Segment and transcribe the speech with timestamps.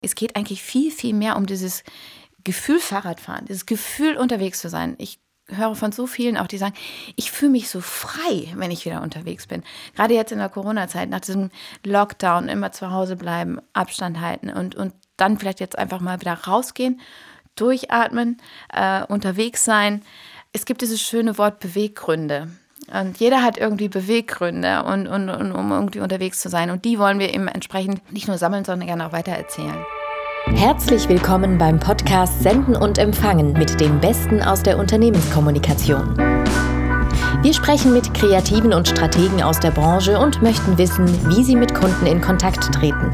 [0.00, 1.84] Es geht eigentlich viel, viel mehr um dieses
[2.44, 4.94] Gefühl Fahrradfahren, dieses Gefühl unterwegs zu sein.
[4.98, 6.74] Ich höre von so vielen auch, die sagen,
[7.16, 9.62] ich fühle mich so frei, wenn ich wieder unterwegs bin.
[9.94, 11.50] Gerade jetzt in der Corona-Zeit, nach diesem
[11.84, 16.34] Lockdown, immer zu Hause bleiben, Abstand halten und, und dann vielleicht jetzt einfach mal wieder
[16.34, 17.00] rausgehen,
[17.56, 18.40] durchatmen,
[18.72, 20.02] äh, unterwegs sein.
[20.52, 22.50] Es gibt dieses schöne Wort Beweggründe.
[22.92, 26.70] Und jeder hat irgendwie Beweggründe, und, und, und, um irgendwie unterwegs zu sein.
[26.70, 29.76] Und die wollen wir eben entsprechend nicht nur sammeln, sondern gerne auch weitererzählen.
[30.46, 36.16] Herzlich willkommen beim Podcast Senden und Empfangen mit dem Besten aus der Unternehmenskommunikation.
[37.42, 41.74] Wir sprechen mit Kreativen und Strategen aus der Branche und möchten wissen, wie sie mit
[41.74, 43.12] Kunden in Kontakt treten.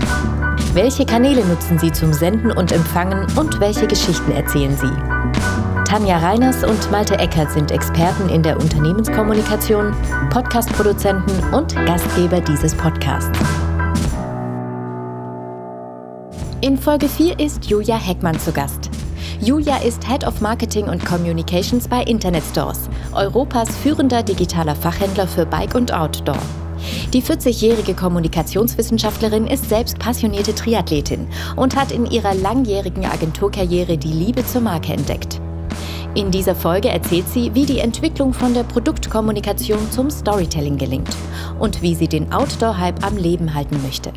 [0.73, 5.66] Welche Kanäle nutzen sie zum Senden und Empfangen und welche Geschichten erzählen sie?
[5.97, 9.97] Tanja Reiners und Malte Eckert sind Experten in der Unternehmenskommunikation,
[10.29, 13.39] Podcastproduzenten und Gastgeber dieses Podcasts.
[16.61, 18.91] In Folge 4 ist Julia Heckmann zu Gast.
[19.41, 25.47] Julia ist Head of Marketing und Communications bei Internet Stores, Europas führender digitaler Fachhändler für
[25.47, 26.37] Bike und Outdoor.
[27.15, 31.27] Die 40-jährige Kommunikationswissenschaftlerin ist selbst passionierte Triathletin
[31.57, 35.41] und hat in ihrer langjährigen Agenturkarriere die Liebe zur Marke entdeckt.
[36.17, 41.15] In dieser Folge erzählt sie, wie die Entwicklung von der Produktkommunikation zum Storytelling gelingt
[41.59, 44.15] und wie sie den Outdoor-Hype am Leben halten möchte.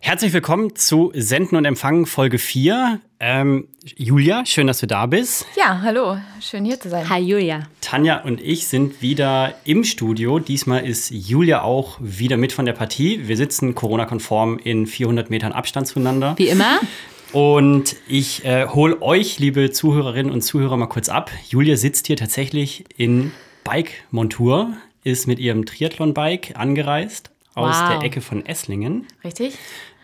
[0.00, 3.00] Herzlich willkommen zu Senden und Empfangen Folge 4.
[3.20, 5.46] Ähm, Julia, schön, dass du da bist.
[5.56, 7.08] Ja, hallo, schön hier zu sein.
[7.08, 7.68] Hi Julia.
[7.80, 10.40] Tanja und ich sind wieder im Studio.
[10.40, 13.28] Diesmal ist Julia auch wieder mit von der Partie.
[13.28, 16.34] Wir sitzen Corona-konform in 400 Metern Abstand zueinander.
[16.36, 16.80] Wie immer.
[17.36, 21.30] Und ich äh, hole euch, liebe Zuhörerinnen und Zuhörer, mal kurz ab.
[21.50, 23.30] Julia sitzt hier tatsächlich in
[23.62, 24.72] Bike-Montur,
[25.04, 27.88] ist mit ihrem Triathlon-Bike angereist aus Wow.
[27.90, 29.06] der Ecke von Esslingen.
[29.22, 29.58] Richtig?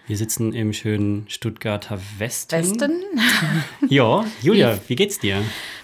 [0.07, 2.59] Wir sitzen im schönen Stuttgarter Westen.
[2.59, 3.03] Westen?
[3.89, 5.41] Ja, Julia, wie geht's dir?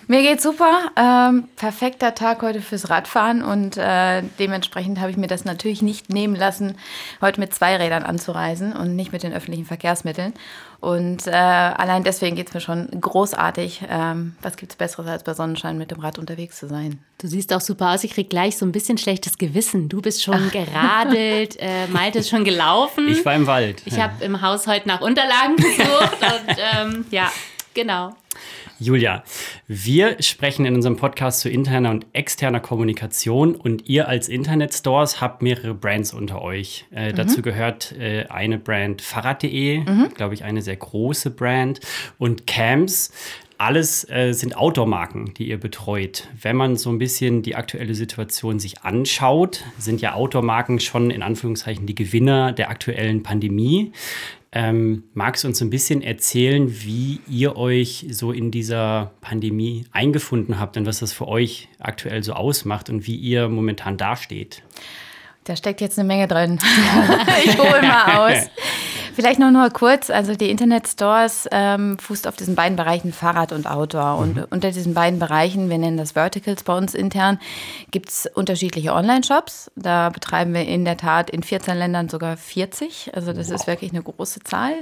[0.07, 0.91] Mir geht's super.
[0.97, 6.11] Ähm, perfekter Tag heute fürs Radfahren und äh, dementsprechend habe ich mir das natürlich nicht
[6.11, 6.77] nehmen lassen,
[7.21, 10.35] heute mit zwei Rädern anzureisen und nicht mit den öffentlichen Verkehrsmitteln.
[10.81, 13.83] Und äh, allein deswegen geht's mir schon großartig.
[13.89, 17.01] Ähm, was gibt's Besseres, als bei Sonnenschein mit dem Rad unterwegs zu sein?
[17.19, 18.05] Du siehst auch super aus.
[18.05, 19.89] Ich krieg gleich so ein bisschen schlechtes Gewissen.
[19.89, 23.09] Du bist schon geradelt, äh, Malte ist schon gelaufen.
[23.09, 23.83] Ich war im Wald.
[23.87, 27.33] Ich habe im Haus heute nach Unterlagen gesucht und ähm, ja,
[27.75, 28.15] genau.
[28.81, 29.25] Julia,
[29.67, 35.43] wir sprechen in unserem Podcast zu interner und externer Kommunikation und ihr als Internetstores habt
[35.43, 36.87] mehrere Brands unter euch.
[36.93, 39.83] Äh, Dazu gehört äh, eine Brand Fahrrad.de,
[40.15, 41.81] glaube ich, eine sehr große Brand
[42.19, 43.11] und Cams.
[43.61, 46.29] Alles äh, sind Outdoor-Marken, die ihr betreut.
[46.41, 51.25] Wenn man so ein bisschen die aktuelle Situation sich anschaut, sind ja Outdoor-Marken schon in
[51.25, 53.91] Anführungszeichen die Gewinner der aktuellen Pandemie.
[54.51, 60.59] Ähm, magst du uns ein bisschen erzählen, wie ihr euch so in dieser Pandemie eingefunden
[60.59, 64.63] habt und was das für euch aktuell so ausmacht und wie ihr momentan dasteht?
[65.45, 66.59] Da steckt jetzt eine Menge drin.
[67.45, 68.51] ich hole mal aus.
[69.19, 73.69] Vielleicht noch nur kurz, also die Internetstores ähm, fußt auf diesen beiden Bereichen Fahrrad und
[73.69, 74.17] Outdoor.
[74.17, 77.41] Und unter diesen beiden Bereichen, wir nennen das Verticals bei uns intern,
[77.91, 79.73] gibt es unterschiedliche Online-Shops.
[79.75, 83.11] Da betreiben wir in der Tat in 14 Ländern sogar 40.
[83.13, 84.75] Also das ist wirklich eine große Zahl,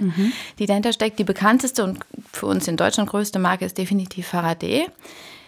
[0.59, 1.19] die dahinter steckt.
[1.19, 4.85] Die bekannteste und für uns in Deutschland größte Marke ist definitiv Fahrrad.de.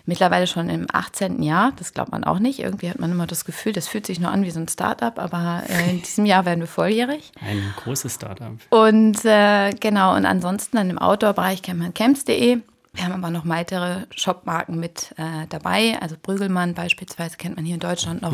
[0.09, 1.43] Mittlerweile schon im 18.
[1.43, 2.61] Jahr, das glaubt man auch nicht.
[2.61, 5.19] Irgendwie hat man immer das Gefühl, das fühlt sich nur an wie so ein Start-up,
[5.19, 7.31] aber äh, in diesem Jahr werden wir volljährig.
[7.47, 8.53] Ein großes Startup.
[8.71, 12.63] Und äh, genau, und ansonsten dann im Outdoor-Bereich kennt man camps.de.
[12.95, 15.99] Wir haben aber noch weitere Shopmarken mit äh, dabei.
[16.01, 18.33] Also Brügelmann beispielsweise kennt man hier in Deutschland noch.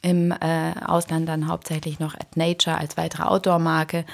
[0.00, 4.06] Im äh, Ausland dann hauptsächlich noch At Nature als weitere Outdoor-Marke.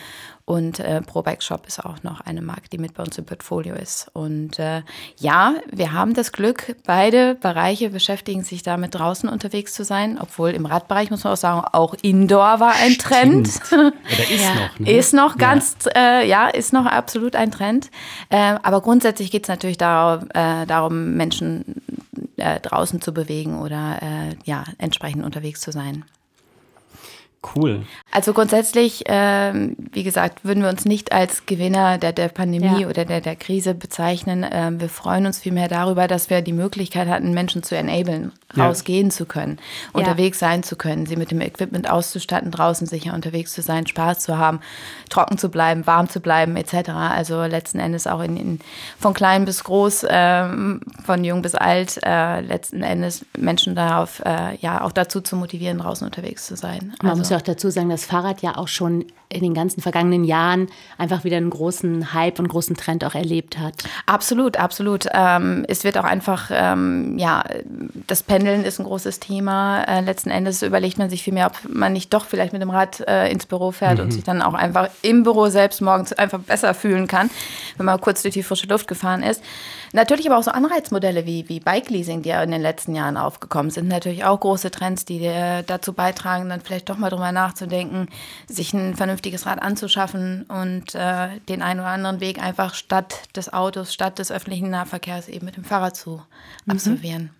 [0.46, 3.74] Und äh, ProBike Shop ist auch noch eine Marke, die mit bei uns im Portfolio
[3.74, 4.08] ist.
[4.12, 4.82] Und äh,
[5.18, 10.18] ja, wir haben das Glück, beide Bereiche beschäftigen sich damit, draußen unterwegs zu sein.
[10.20, 13.48] Obwohl im Radbereich, muss man auch sagen, auch Indoor war ein Trend.
[13.48, 13.92] Stimmt.
[14.06, 14.92] Oder ist noch, ne?
[14.92, 17.90] Ist noch ganz, ja, äh, ja ist noch absolut ein Trend.
[18.28, 21.82] Äh, aber grundsätzlich geht es natürlich darum, äh, darum Menschen
[22.36, 26.04] äh, draußen zu bewegen oder äh, ja, entsprechend unterwegs zu sein.
[27.54, 27.84] Cool.
[28.16, 32.88] Also grundsätzlich, ähm, wie gesagt, würden wir uns nicht als Gewinner der, der Pandemie Ja.
[32.88, 34.42] oder der, der Krise bezeichnen.
[34.50, 38.68] Ähm, wir freuen uns vielmehr darüber, dass wir die Möglichkeit hatten, Menschen zu enablen, Ja.
[38.68, 39.58] rausgehen zu können,
[39.92, 40.00] Ja.
[40.00, 44.20] unterwegs sein zu können, sie mit dem Equipment auszustatten, draußen sicher unterwegs zu sein, Spaß
[44.20, 44.60] zu haben,
[45.10, 46.88] trocken zu bleiben, warm zu bleiben, etc.
[47.10, 48.60] Also letzten Endes auch in, in,
[48.98, 54.56] von klein bis groß, ähm, von jung bis alt, äh, letzten Endes Menschen darauf, äh,
[54.62, 56.94] ja, auch dazu zu motivieren, draußen unterwegs zu sein.
[57.02, 59.04] Man Also- muss ja auch dazu sagen, dass Fahrrad ja auch schon
[59.36, 60.68] in den ganzen vergangenen Jahren
[60.98, 63.74] einfach wieder einen großen Hype und großen Trend auch erlebt hat.
[64.06, 65.06] Absolut, absolut.
[65.12, 67.44] Ähm, es wird auch einfach, ähm, ja,
[68.06, 69.82] das Pendeln ist ein großes Thema.
[69.84, 73.00] Äh, letzten Endes überlegt man sich vielmehr, ob man nicht doch vielleicht mit dem Rad
[73.06, 74.04] äh, ins Büro fährt mhm.
[74.04, 77.30] und sich dann auch einfach im Büro selbst morgens einfach besser fühlen kann,
[77.76, 79.42] wenn man kurz durch die frische Luft gefahren ist.
[79.92, 83.70] Natürlich aber auch so Anreizmodelle wie, wie Bike-Leasing, die ja in den letzten Jahren aufgekommen
[83.70, 85.30] sind, natürlich auch große Trends, die
[85.66, 88.08] dazu beitragen, dann vielleicht doch mal drüber nachzudenken,
[88.46, 93.52] sich ein vernünftiges Rad anzuschaffen und äh, den einen oder anderen Weg einfach statt des
[93.52, 96.22] Autos, statt des öffentlichen Nahverkehrs eben mit dem Fahrrad zu
[96.64, 96.72] mhm.
[96.72, 97.30] absolvieren.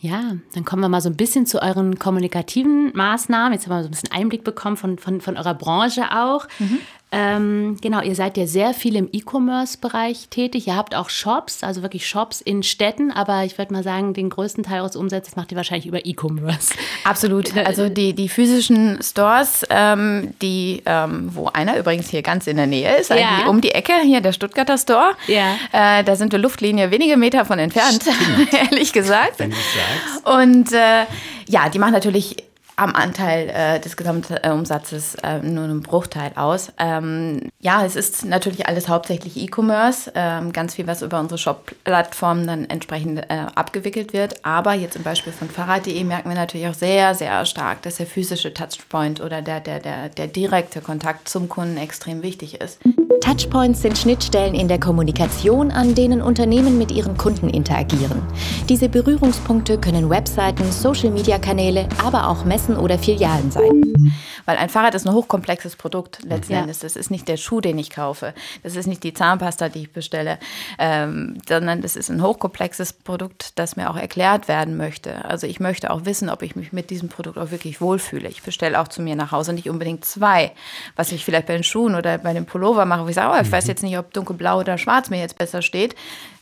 [0.00, 3.52] Ja, dann kommen wir mal so ein bisschen zu euren kommunikativen Maßnahmen.
[3.52, 6.48] Jetzt haben wir so ein bisschen Einblick bekommen von, von, von eurer Branche auch.
[6.58, 6.78] Mhm.
[7.14, 10.66] Ähm, genau, ihr seid ja sehr viel im E-Commerce-Bereich tätig.
[10.66, 14.30] Ihr habt auch Shops, also wirklich Shops in Städten, aber ich würde mal sagen, den
[14.30, 16.74] größten Teil eures Umsatzes macht ihr wahrscheinlich über E-Commerce.
[17.04, 17.52] Absolut.
[17.72, 22.66] Also die, die physischen Stores, ähm, die, ähm, wo einer übrigens hier ganz in der
[22.66, 23.46] Nähe ist, ja.
[23.46, 25.12] um die Ecke, hier der Stuttgarter Store.
[25.26, 25.54] Ja.
[25.72, 28.04] Äh, da sind wir Luftlinie wenige Meter von entfernt,
[28.52, 29.38] ehrlich gesagt.
[29.38, 30.26] Wenn du sagst.
[30.26, 31.04] Und äh,
[31.48, 32.36] ja, die machen natürlich
[32.76, 36.72] am Anteil äh, des Gesamtumsatzes äh, nur einen Bruchteil aus.
[36.78, 42.46] Ähm, ja, es ist natürlich alles hauptsächlich E-Commerce, ähm, ganz viel, was über unsere Shop-Plattformen
[42.46, 44.44] dann entsprechend äh, abgewickelt wird.
[44.44, 48.06] Aber jetzt im Beispiel von Fahrrad.de merken wir natürlich auch sehr, sehr stark, dass der
[48.06, 52.80] physische Touchpoint oder der, der, der, der direkte Kontakt zum Kunden extrem wichtig ist.
[53.22, 58.20] Touchpoints sind Schnittstellen in der Kommunikation, an denen Unternehmen mit ihren Kunden interagieren.
[58.68, 64.14] Diese Berührungspunkte können Webseiten, Social-Media-Kanäle, aber auch Messen oder Filialen sein.
[64.44, 66.60] Weil ein Fahrrad ist ein hochkomplexes Produkt letzten ja.
[66.60, 66.80] Endes.
[66.80, 68.34] Das ist nicht der Schuh, den ich kaufe.
[68.62, 70.38] Das ist nicht die Zahnpasta, die ich bestelle,
[70.78, 75.24] ähm, sondern das ist ein hochkomplexes Produkt, das mir auch erklärt werden möchte.
[75.24, 78.28] Also ich möchte auch wissen, ob ich mich mit diesem Produkt auch wirklich wohlfühle.
[78.28, 80.52] Ich bestelle auch zu mir nach Hause nicht unbedingt zwei,
[80.96, 83.52] was ich vielleicht bei den Schuhen oder bei dem Pullover mache, ich sage, oh, ich
[83.52, 83.68] weiß mhm.
[83.68, 85.94] jetzt nicht, ob dunkelblau oder schwarz mir jetzt besser steht.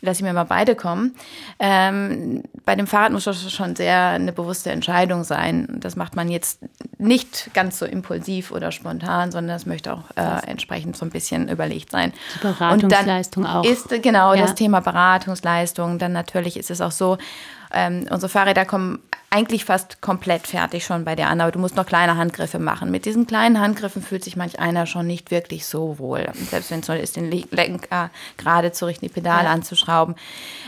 [0.02, 1.14] Lass ich mir mal beide kommen.
[1.58, 5.67] Ähm, bei dem Fahrrad muss das schon sehr eine bewusste Entscheidung sein.
[5.81, 6.61] Das macht man jetzt
[6.97, 11.49] nicht ganz so impulsiv oder spontan, sondern das möchte auch äh, entsprechend so ein bisschen
[11.49, 12.13] überlegt sein.
[12.37, 13.65] Die Beratungsleistung Und dann auch.
[13.65, 14.43] Ist genau ja.
[14.43, 15.99] das Thema Beratungsleistung.
[15.99, 17.19] Dann natürlich ist es auch so,
[17.73, 19.01] ähm, unsere Fahrräder kommen
[19.32, 22.91] eigentlich fast komplett fertig schon bei dir an, aber du musst noch kleine Handgriffe machen.
[22.91, 26.29] Mit diesen kleinen Handgriffen fühlt sich manch einer schon nicht wirklich so wohl.
[26.35, 29.53] Selbst wenn es soll ist, den Lenker gerade zu richten, die Pedale ja.
[29.53, 30.17] anzuschrauben.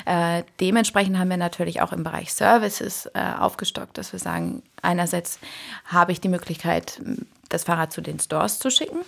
[0.04, 5.40] Äh, dementsprechend haben wir natürlich auch im Bereich Services äh, aufgestockt, dass wir sagen, einerseits
[5.86, 7.02] habe ich die Möglichkeit,
[7.48, 9.00] das Fahrrad zu den Stores zu schicken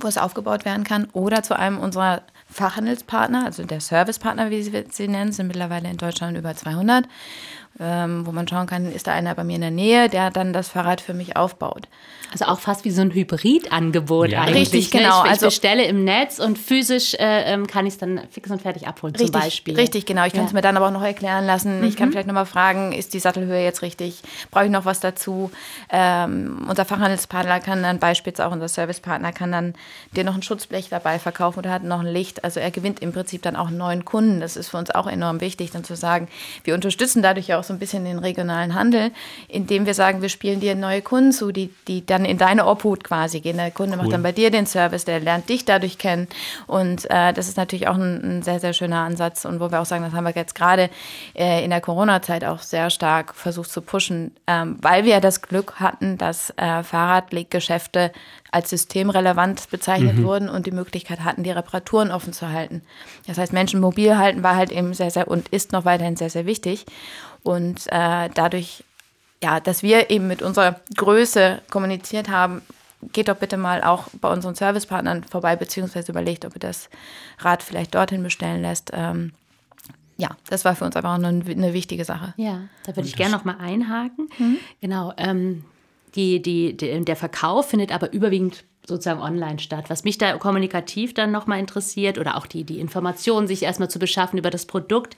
[0.00, 4.84] wo es aufgebaut werden kann, oder zu einem unserer Fachhandelspartner, also der Servicepartner, wie sie
[4.90, 7.06] sie nennen, sind mittlerweile in Deutschland über 200,
[7.78, 10.52] ähm, wo man schauen kann, ist da einer bei mir in der Nähe, der dann
[10.52, 11.88] das Fahrrad für mich aufbaut.
[12.32, 14.42] Also auch fast wie so ein Hybridangebot ja.
[14.42, 14.72] eigentlich.
[14.72, 15.00] Richtig, ne?
[15.00, 15.24] genau.
[15.24, 18.50] Ich, also, ich bestelle im Netz und physisch äh, ähm, kann ich es dann fix
[18.50, 19.76] und fertig abholen richtig, zum Beispiel.
[19.76, 20.24] Richtig, genau.
[20.26, 20.38] Ich ja.
[20.38, 21.80] kann es mir dann aber auch noch erklären lassen.
[21.80, 21.88] Mhm.
[21.88, 22.12] Ich kann mhm.
[22.12, 24.22] vielleicht nochmal fragen, ist die Sattelhöhe jetzt richtig?
[24.50, 25.50] Brauche ich noch was dazu?
[25.90, 29.74] Ähm, unser Fachhandelspartner kann dann beispielsweise auch unser Servicepartner kann dann
[30.16, 32.44] dir noch ein Schutzblech dabei verkaufen oder hat noch ein Licht.
[32.44, 34.40] Also er gewinnt im Prinzip dann auch einen neuen Kunden.
[34.40, 36.28] Das ist für uns auch enorm wichtig, dann zu sagen,
[36.64, 39.10] wir unterstützen dadurch ja auch so ein bisschen den regionalen Handel,
[39.48, 43.04] indem wir sagen, wir spielen dir neue Kunden zu, die, die dann in deine Obhut
[43.04, 43.56] quasi gehen.
[43.56, 44.04] Der Kunde cool.
[44.04, 46.28] macht dann bei dir den Service, der lernt dich dadurch kennen.
[46.66, 49.44] Und äh, das ist natürlich auch ein, ein, sehr, sehr schöner Ansatz.
[49.44, 50.90] Und wo wir auch sagen, das haben wir jetzt gerade
[51.34, 55.80] äh, in der Corona-Zeit auch sehr stark versucht zu pushen, ähm, weil wir das Glück
[55.80, 58.12] hatten, dass äh, Fahrradleggeschäfte
[58.56, 60.24] als systemrelevant bezeichnet mhm.
[60.24, 62.82] wurden und die Möglichkeit hatten, die Reparaturen offen zu halten.
[63.26, 66.30] Das heißt, Menschen mobil halten war halt eben sehr, sehr und ist noch weiterhin sehr,
[66.30, 66.86] sehr wichtig.
[67.46, 68.82] Und äh, dadurch,
[69.40, 72.60] ja, dass wir eben mit unserer Größe kommuniziert haben,
[73.12, 76.90] geht doch bitte mal auch bei unseren Servicepartnern vorbei, beziehungsweise überlegt, ob ihr das
[77.38, 78.90] Rad vielleicht dorthin bestellen lässt.
[78.92, 79.30] Ähm,
[80.16, 82.34] ja, das war für uns aber auch eine, eine wichtige Sache.
[82.36, 84.28] Ja, da würde ich gerne noch mal einhaken.
[84.38, 84.56] Mhm.
[84.80, 85.64] Genau, ähm,
[86.16, 89.84] die, die, die, der Verkauf findet aber überwiegend sozusagen online statt.
[89.86, 94.00] Was mich da kommunikativ dann nochmal interessiert oder auch die, die Informationen sich erstmal zu
[94.00, 95.14] beschaffen über das Produkt,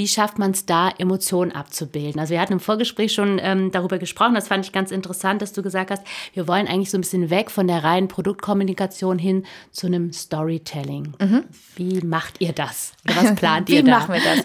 [0.00, 2.18] wie schafft man es da, Emotionen abzubilden?
[2.18, 5.52] Also wir hatten im Vorgespräch schon ähm, darüber gesprochen, das fand ich ganz interessant, dass
[5.52, 6.02] du gesagt hast,
[6.32, 11.12] wir wollen eigentlich so ein bisschen weg von der reinen Produktkommunikation hin zu einem Storytelling.
[11.20, 11.44] Mhm.
[11.76, 12.94] Wie macht ihr das?
[13.04, 13.86] Was plant ihr da?
[13.86, 14.42] Wie machen wir das?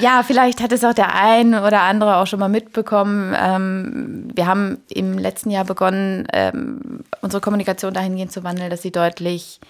[0.00, 3.36] ja, vielleicht hat es auch der ein oder andere auch schon mal mitbekommen.
[3.40, 8.90] Ähm, wir haben im letzten Jahr begonnen, ähm, unsere Kommunikation dahingehend zu wandeln, dass sie
[8.90, 9.60] deutlich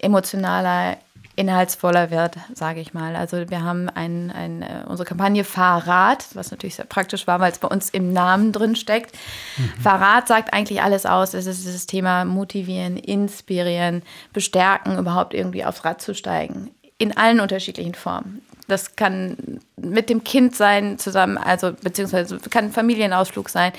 [0.00, 0.96] emotionaler
[1.36, 3.16] inhaltsvoller wird, sage ich mal.
[3.16, 7.50] Also wir haben ein, ein, äh, unsere Kampagne Fahrrad, was natürlich sehr praktisch war, weil
[7.50, 9.14] es bei uns im Namen drin steckt.
[9.56, 9.82] Mhm.
[9.82, 11.34] Fahrrad sagt eigentlich alles aus.
[11.34, 16.70] Es ist das Thema motivieren, inspirieren, bestärken, überhaupt irgendwie aufs Rad zu steigen.
[16.98, 18.40] In allen unterschiedlichen Formen.
[18.68, 23.72] Das kann mit dem Kind sein, zusammen, also beziehungsweise kann ein Familienausflug sein.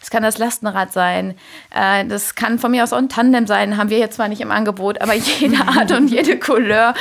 [0.00, 1.34] Es kann das Lastenrad sein.
[1.74, 3.76] Äh, das kann von mir aus auch ein Tandem sein.
[3.76, 6.94] Haben wir jetzt zwar nicht im Angebot, aber jede Art und jede Couleur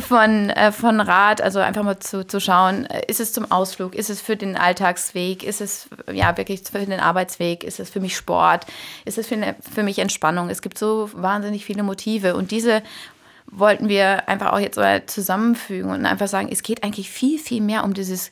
[0.00, 1.40] von, äh, von Rad.
[1.40, 3.94] Also einfach mal zu, zu schauen, äh, ist es zum Ausflug?
[3.94, 5.42] Ist es für den Alltagsweg?
[5.42, 7.64] Ist es ja wirklich für den Arbeitsweg?
[7.64, 8.66] Ist es für mich Sport?
[9.04, 10.50] Ist es für, ne, für mich Entspannung?
[10.50, 12.36] Es gibt so wahnsinnig viele Motive.
[12.36, 12.82] Und diese
[13.50, 17.62] wollten wir einfach auch jetzt mal zusammenfügen und einfach sagen, es geht eigentlich viel, viel
[17.62, 18.30] mehr um dieses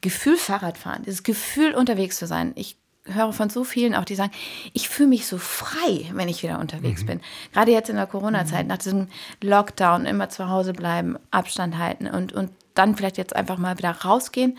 [0.00, 2.52] Gefühl Fahrradfahren, dieses Gefühl unterwegs zu sein.
[2.54, 2.76] Ich
[3.12, 4.32] höre von so vielen auch, die sagen,
[4.72, 7.06] ich fühle mich so frei, wenn ich wieder unterwegs mhm.
[7.06, 7.20] bin.
[7.52, 8.68] Gerade jetzt in der Corona-Zeit, mhm.
[8.68, 9.08] nach diesem
[9.42, 13.90] Lockdown, immer zu Hause bleiben, Abstand halten und, und dann vielleicht jetzt einfach mal wieder
[13.90, 14.56] rausgehen,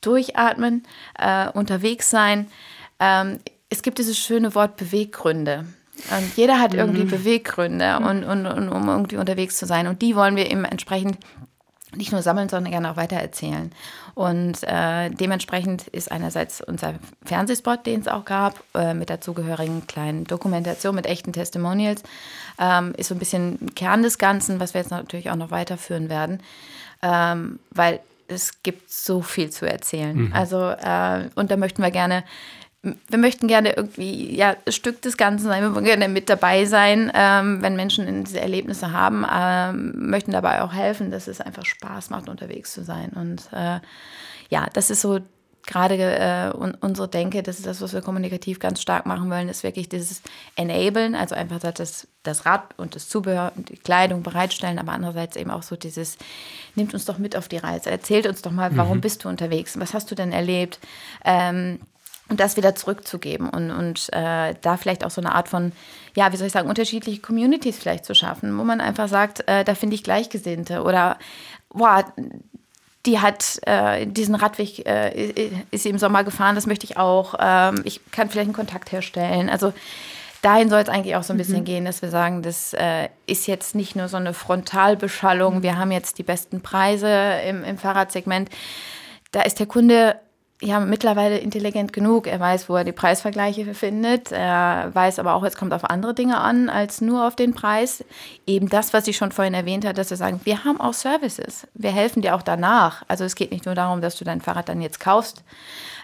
[0.00, 0.84] durchatmen,
[1.18, 2.46] äh, unterwegs sein.
[3.00, 3.38] Ähm,
[3.68, 5.66] es gibt dieses schöne Wort Beweggründe.
[6.10, 7.10] Und jeder hat irgendwie mhm.
[7.10, 9.86] Beweggründe, und, und, und, um irgendwie unterwegs zu sein.
[9.86, 11.16] Und die wollen wir eben entsprechend
[11.96, 13.72] nicht nur sammeln, sondern gerne auch weitererzählen.
[14.14, 20.24] Und äh, dementsprechend ist einerseits unser Fernsehspot, den es auch gab, äh, mit dazugehörigen kleinen
[20.24, 22.02] Dokumentation mit echten Testimonials,
[22.58, 26.08] ähm, ist so ein bisschen Kern des Ganzen, was wir jetzt natürlich auch noch weiterführen
[26.08, 26.40] werden,
[27.02, 30.16] ähm, weil es gibt so viel zu erzählen.
[30.16, 30.32] Mhm.
[30.32, 32.24] Also, äh, und da möchten wir gerne
[33.08, 37.10] wir möchten gerne irgendwie ja, Stück des Ganzen sein, wir wollen gerne mit dabei sein,
[37.14, 42.10] ähm, wenn Menschen diese Erlebnisse haben, ähm, möchten dabei auch helfen, dass es einfach Spaß
[42.10, 43.10] macht, unterwegs zu sein.
[43.10, 43.80] Und äh,
[44.48, 45.20] ja, das ist so
[45.66, 49.64] gerade äh, unsere Denke, das ist das, was wir kommunikativ ganz stark machen wollen, ist
[49.64, 50.22] wirklich dieses
[50.54, 55.36] Enablen, also einfach das, das Rad und das Zubehör und die Kleidung bereitstellen, aber andererseits
[55.36, 56.16] eben auch so dieses,
[56.76, 59.02] nimmt uns doch mit auf die Reise, erzählt uns doch mal, warum mhm.
[59.02, 60.78] bist du unterwegs, was hast du denn erlebt,
[61.24, 61.80] ähm,
[62.28, 65.72] und das wieder zurückzugeben und, und äh, da vielleicht auch so eine Art von,
[66.14, 69.64] ja, wie soll ich sagen, unterschiedliche Communities vielleicht zu schaffen, wo man einfach sagt, äh,
[69.64, 71.18] da finde ich Gleichgesinnte oder,
[71.70, 72.04] boah,
[73.06, 77.34] die hat äh, diesen Radweg, äh, ist sie im Sommer gefahren, das möchte ich auch.
[77.38, 79.48] Ähm, ich kann vielleicht einen Kontakt herstellen.
[79.48, 79.72] Also
[80.42, 81.64] dahin soll es eigentlich auch so ein bisschen mhm.
[81.64, 85.92] gehen, dass wir sagen, das äh, ist jetzt nicht nur so eine Frontalbeschallung, wir haben
[85.92, 87.08] jetzt die besten Preise
[87.46, 88.50] im, im Fahrradsegment.
[89.30, 90.16] Da ist der Kunde
[90.62, 92.26] ja mittlerweile intelligent genug.
[92.26, 94.32] Er weiß, wo er die Preisvergleiche findet.
[94.32, 98.04] Er weiß aber auch, es kommt auf andere Dinge an als nur auf den Preis.
[98.46, 101.66] Eben das, was ich schon vorhin erwähnt habe, dass wir sagen, wir haben auch Services.
[101.74, 103.02] Wir helfen dir auch danach.
[103.08, 105.42] Also es geht nicht nur darum, dass du dein Fahrrad dann jetzt kaufst,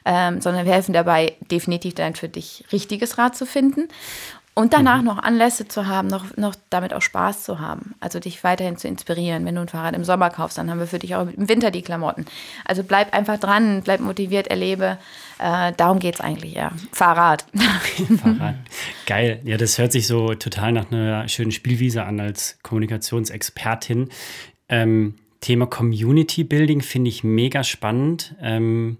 [0.04, 3.88] ähm, sondern wir helfen dabei, definitiv dein für dich richtiges Rad zu finden.
[4.54, 5.06] Und danach mhm.
[5.06, 7.94] noch Anlässe zu haben, noch, noch damit auch Spaß zu haben.
[8.00, 9.46] Also dich weiterhin zu inspirieren.
[9.46, 11.70] Wenn du ein Fahrrad im Sommer kaufst, dann haben wir für dich auch im Winter
[11.70, 12.26] die Klamotten.
[12.66, 14.98] Also bleib einfach dran, bleib motiviert, erlebe.
[15.38, 16.72] Äh, darum geht es eigentlich, ja.
[16.92, 17.46] Fahrrad.
[18.22, 18.56] Fahrrad.
[19.06, 19.40] Geil.
[19.44, 24.10] Ja, das hört sich so total nach einer schönen Spielwiese an als Kommunikationsexpertin.
[24.68, 28.34] Ähm, Thema Community Building finde ich mega spannend.
[28.40, 28.98] Ähm,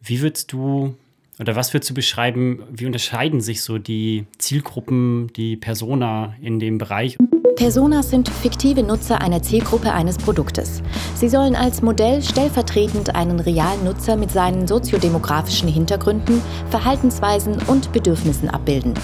[0.00, 0.96] wie würdest du
[1.38, 6.78] oder was würdest du beschreiben, wie unterscheiden sich so die Zielgruppen, die Persona in dem
[6.78, 7.16] Bereich?
[7.56, 10.82] Personas sind fiktive Nutzer einer Zielgruppe eines Produktes.
[11.14, 18.48] Sie sollen als Modell stellvertretend einen realen Nutzer mit seinen soziodemografischen Hintergründen, Verhaltensweisen und Bedürfnissen
[18.48, 18.94] abbilden.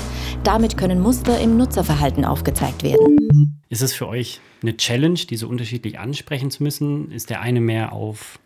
[0.43, 3.61] Damit können Muster im Nutzerverhalten aufgezeigt werden.
[3.69, 7.13] Ist es für euch eine Challenge, diese unterschiedlich ansprechen zu müssen?
[7.13, 8.41] Ist der eine mehr auf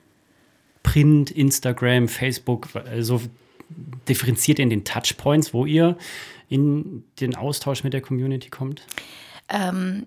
[0.82, 3.20] Print, Instagram, Facebook, so also
[4.08, 5.96] differenziert in den Touchpoints, wo ihr
[6.48, 8.82] in den Austausch mit der Community kommt?
[9.48, 10.06] Ähm,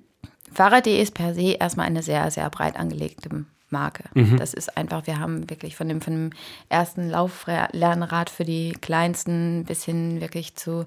[0.53, 4.05] Fahrrad.de ist per se erstmal eine sehr, sehr breit angelegte Marke.
[4.13, 4.37] Mhm.
[4.37, 6.29] Das ist einfach, wir haben wirklich von dem, von dem
[6.69, 10.85] ersten Lauflernrad für die Kleinsten bis hin wirklich zu,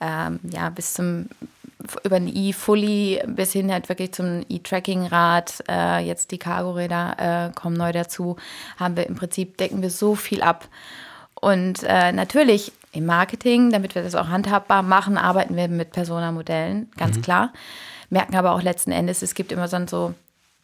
[0.00, 1.28] ähm, ja, bis zum
[2.04, 7.76] über ein E-Fully bis hin halt wirklich zum E-Tracking-Rad, äh, jetzt die Cargo-Räder äh, kommen
[7.76, 8.36] neu dazu,
[8.76, 10.68] haben wir im Prinzip, decken wir so viel ab.
[11.40, 16.90] Und äh, natürlich im Marketing, damit wir das auch handhabbar machen, arbeiten wir mit Persona-Modellen,
[16.96, 17.22] ganz mhm.
[17.22, 17.52] klar.
[18.10, 20.14] Merken aber auch letzten Endes, es gibt immer so,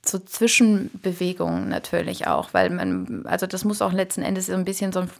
[0.04, 4.92] so Zwischenbewegungen natürlich auch, weil man, also das muss auch letzten Endes so ein bisschen
[4.92, 5.10] so ein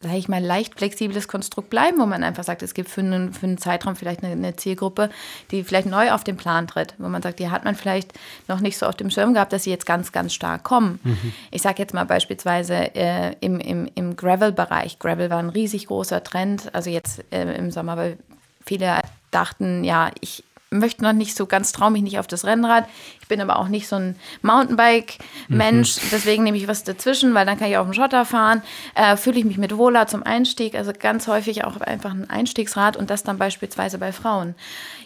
[0.00, 3.32] sage ich mal, leicht flexibles Konstrukt bleiben, wo man einfach sagt, es gibt für einen,
[3.32, 5.10] für einen Zeitraum vielleicht eine, eine, Zielgruppe,
[5.50, 8.12] die vielleicht neu auf den Plan tritt, wo man sagt, die hat man vielleicht
[8.48, 11.00] noch nicht so auf dem Schirm gehabt, dass sie jetzt ganz, ganz stark kommen.
[11.02, 11.32] Mhm.
[11.50, 14.98] Ich sage jetzt mal beispielsweise äh, im, im, im Gravel-Bereich.
[14.98, 18.18] Gravel war ein riesig großer Trend, also jetzt äh, im Sommer, weil
[18.64, 22.88] viele dachten, ja, ich möchte noch nicht so ganz, traue mich nicht auf das Rennrad.
[23.20, 25.96] Ich bin aber auch nicht so ein Mountainbike-Mensch.
[25.96, 26.08] Mhm.
[26.12, 28.62] Deswegen nehme ich was dazwischen, weil dann kann ich auf dem Schotter fahren.
[28.94, 30.76] Äh, Fühle ich mich mit wohler zum Einstieg.
[30.76, 34.54] Also ganz häufig auch einfach ein Einstiegsrad und das dann beispielsweise bei Frauen.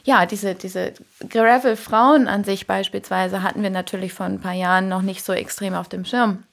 [0.05, 0.93] Ja, diese, diese
[1.29, 5.75] Gravel-Frauen an sich beispielsweise hatten wir natürlich vor ein paar Jahren noch nicht so extrem
[5.75, 6.45] auf dem Schirm.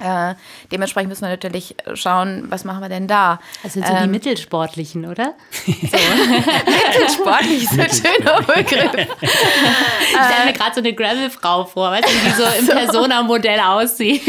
[0.00, 0.34] Äh,
[0.70, 3.40] dementsprechend müssen wir natürlich schauen, was machen wir denn da.
[3.62, 5.34] Das sind so ähm, die Mittelsportlichen, oder?
[5.66, 5.98] So.
[6.92, 9.16] Mittelsportlich ist ein schöner Begriff.
[9.20, 12.72] ich stelle mir gerade so eine Gravel-Frau vor, weißt du, wie die so im so.
[12.72, 14.22] Persona-Modell aussieht.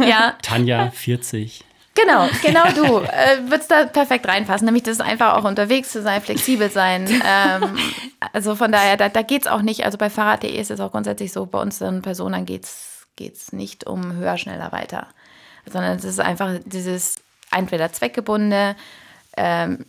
[0.00, 0.34] ja.
[0.42, 1.64] Tanja, 40.
[1.94, 2.98] Genau, genau du.
[3.04, 4.64] Äh, würdest da perfekt reinpassen.
[4.64, 7.06] Nämlich das ist einfach auch unterwegs zu sein, flexibel sein.
[7.08, 7.78] Ähm,
[8.32, 9.84] also von daher, da, da geht es auch nicht.
[9.84, 13.36] Also bei Fahrrad.de ist es auch grundsätzlich so, bei uns in Personen geht es geht
[13.36, 15.08] es nicht um höher, schneller, weiter,
[15.66, 17.16] sondern es ist einfach dieses
[17.50, 18.76] entweder zweckgebundene,
[19.36, 19.84] ähm,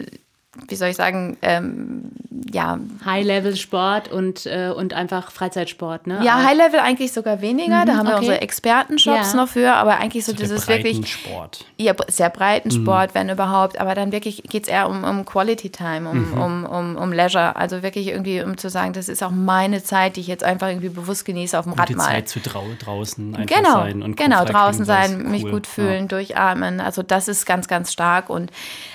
[0.68, 2.12] wie soll ich sagen, ähm,
[2.52, 2.80] ja.
[3.06, 6.22] High-Level-Sport und, äh, und einfach Freizeitsport, ne?
[6.24, 7.82] Ja, High-Level eigentlich sogar weniger.
[7.82, 8.10] Mhm, da haben okay.
[8.10, 9.36] wir unsere Experten-Shops ja.
[9.36, 11.08] noch für, aber eigentlich so, so dieses wirklich.
[11.08, 11.66] Sport.
[11.78, 12.84] Ja, sehr breiten mhm.
[12.84, 13.80] Sport, wenn überhaupt.
[13.80, 16.42] Aber dann wirklich geht es eher um, um Quality Time, um, mhm.
[16.42, 17.56] um, um, um Leisure.
[17.56, 20.70] Also wirklich irgendwie, um zu sagen, das ist auch meine Zeit, die ich jetzt einfach
[20.70, 22.06] irgendwie bewusst genieße auf dem Rad die mal.
[22.06, 25.30] Zeit zu drau draußen einfach genau, sein und Genau, draußen sein, cool.
[25.30, 26.08] mich gut fühlen, ja.
[26.08, 26.80] durchatmen.
[26.80, 28.30] Also das ist ganz, ganz stark.
[28.30, 28.52] Und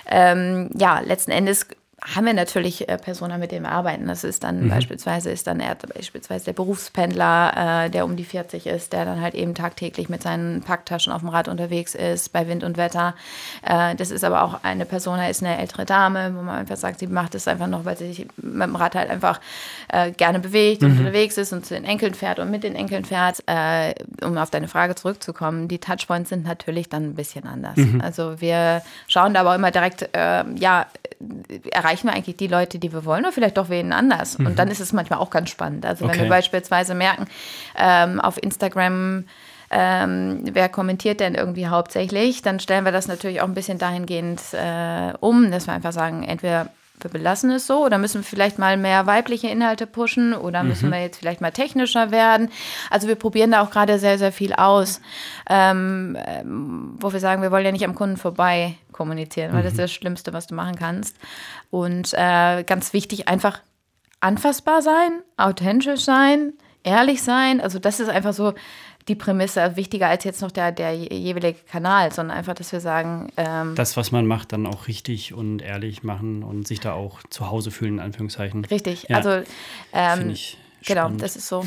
[0.07, 1.50] ähm, ja, letzten Endes
[2.03, 4.07] haben wir natürlich äh, Personen, mit denen wir arbeiten.
[4.07, 4.69] Das ist dann mhm.
[4.71, 9.21] beispielsweise ist dann er, beispielsweise der Berufspendler, äh, der um die 40 ist, der dann
[9.21, 13.15] halt eben tagtäglich mit seinen Packtaschen auf dem Rad unterwegs ist, bei Wind und Wetter.
[13.63, 17.01] Äh, das ist aber auch eine Person, ist eine ältere Dame, wo man einfach sagt,
[17.01, 19.39] sie macht es einfach noch, weil sie sich mit dem Rad halt einfach
[19.89, 20.93] äh, gerne bewegt mhm.
[20.93, 23.43] und unterwegs ist und zu den Enkeln fährt und mit den Enkeln fährt.
[23.47, 27.77] Äh, um auf deine Frage zurückzukommen, die Touchpoints sind natürlich dann ein bisschen anders.
[27.77, 28.01] Mhm.
[28.01, 30.87] Also wir schauen da aber immer direkt, äh, ja,
[31.71, 34.39] erreichen wir eigentlich die Leute, die wir wollen, oder vielleicht doch wen anders?
[34.39, 34.47] Mhm.
[34.47, 35.87] Und dann ist es manchmal auch ganz spannend.
[35.87, 36.23] Also wenn okay.
[36.23, 37.27] wir beispielsweise merken,
[37.77, 39.25] ähm, auf Instagram,
[39.71, 44.41] ähm, wer kommentiert denn irgendwie hauptsächlich, dann stellen wir das natürlich auch ein bisschen dahingehend
[44.53, 46.69] äh, um, dass wir einfach sagen, entweder
[47.05, 50.89] wir belassen es so oder müssen wir vielleicht mal mehr weibliche Inhalte pushen oder müssen
[50.89, 50.93] mhm.
[50.93, 52.51] wir jetzt vielleicht mal technischer werden.
[52.91, 55.01] Also wir probieren da auch gerade sehr, sehr viel aus,
[55.49, 59.65] ähm, ähm, wo wir sagen, wir wollen ja nicht am Kunden vorbei kommunizieren, weil mhm.
[59.65, 61.17] das ist das Schlimmste, was du machen kannst.
[61.71, 63.61] Und äh, ganz wichtig, einfach
[64.21, 67.61] anfassbar sein, authentisch sein, ehrlich sein.
[67.61, 68.55] Also das ist einfach so
[69.11, 73.31] die Prämisse wichtiger als jetzt noch der, der jeweilige Kanal, sondern einfach, dass wir sagen.
[73.37, 77.21] Ähm, das, was man macht, dann auch richtig und ehrlich machen und sich da auch
[77.29, 78.65] zu Hause fühlen, in Anführungszeichen.
[78.65, 79.17] Richtig, ja.
[79.17, 79.43] also
[79.93, 80.35] ähm,
[80.87, 81.67] genau, das ist so.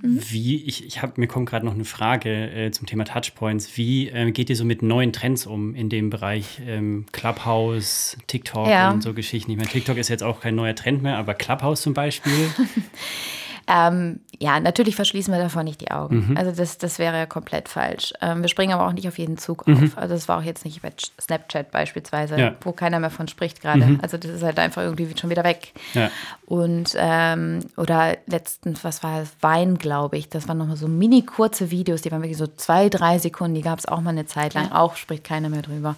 [0.00, 0.20] Mhm.
[0.28, 3.76] Wie, ich, ich habe mir kommt gerade noch eine Frage äh, zum Thema Touchpoints.
[3.76, 8.68] Wie äh, geht ihr so mit neuen Trends um in dem Bereich ähm, Clubhouse, TikTok
[8.68, 8.92] ja.
[8.92, 9.50] und so Geschichten?
[9.50, 12.32] Ich meine, TikTok ist jetzt auch kein neuer Trend mehr, aber Clubhouse zum Beispiel.
[13.68, 16.28] Ähm, ja, natürlich verschließen wir davon nicht die Augen.
[16.28, 16.36] Mhm.
[16.36, 18.12] Also das, das wäre ja komplett falsch.
[18.20, 19.76] Ähm, wir springen aber auch nicht auf jeden Zug mhm.
[19.76, 19.98] auf.
[19.98, 22.54] Also das war auch jetzt nicht bei Snapchat beispielsweise, ja.
[22.60, 23.84] wo keiner mehr von spricht gerade.
[23.84, 23.98] Mhm.
[24.02, 25.72] Also das ist halt einfach irgendwie schon wieder weg.
[25.94, 26.10] Ja.
[26.44, 29.32] Und ähm, oder letztens, was war das?
[29.40, 30.28] Wein, glaube ich.
[30.28, 33.54] Das waren nochmal so mini kurze Videos, die waren wirklich so zwei, drei Sekunden.
[33.54, 34.66] Die gab es auch mal eine Zeit lang.
[34.66, 34.80] Ja.
[34.80, 35.96] Auch spricht keiner mehr drüber.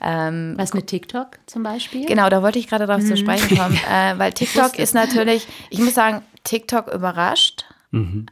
[0.00, 2.06] Ähm, was mit TikTok zum Beispiel?
[2.06, 3.16] Genau, da wollte ich gerade darauf zu mhm.
[3.16, 3.78] sprechen kommen.
[3.90, 7.64] äh, weil TikTok ist natürlich, ich muss sagen, TikTok überrascht.
[7.90, 8.26] Mhm.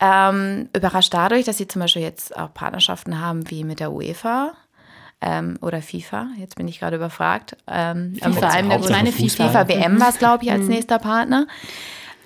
[0.00, 4.52] Ähm, überrascht dadurch, dass sie zum Beispiel jetzt auch Partnerschaften haben wie mit der UEFA
[5.20, 6.28] ähm, oder FIFA.
[6.38, 7.56] Jetzt bin ich gerade überfragt.
[7.66, 10.68] Ähm, FIFA, vor allem der meine FIFA, FIFA WM war es, glaube ich, als mhm.
[10.68, 11.46] nächster Partner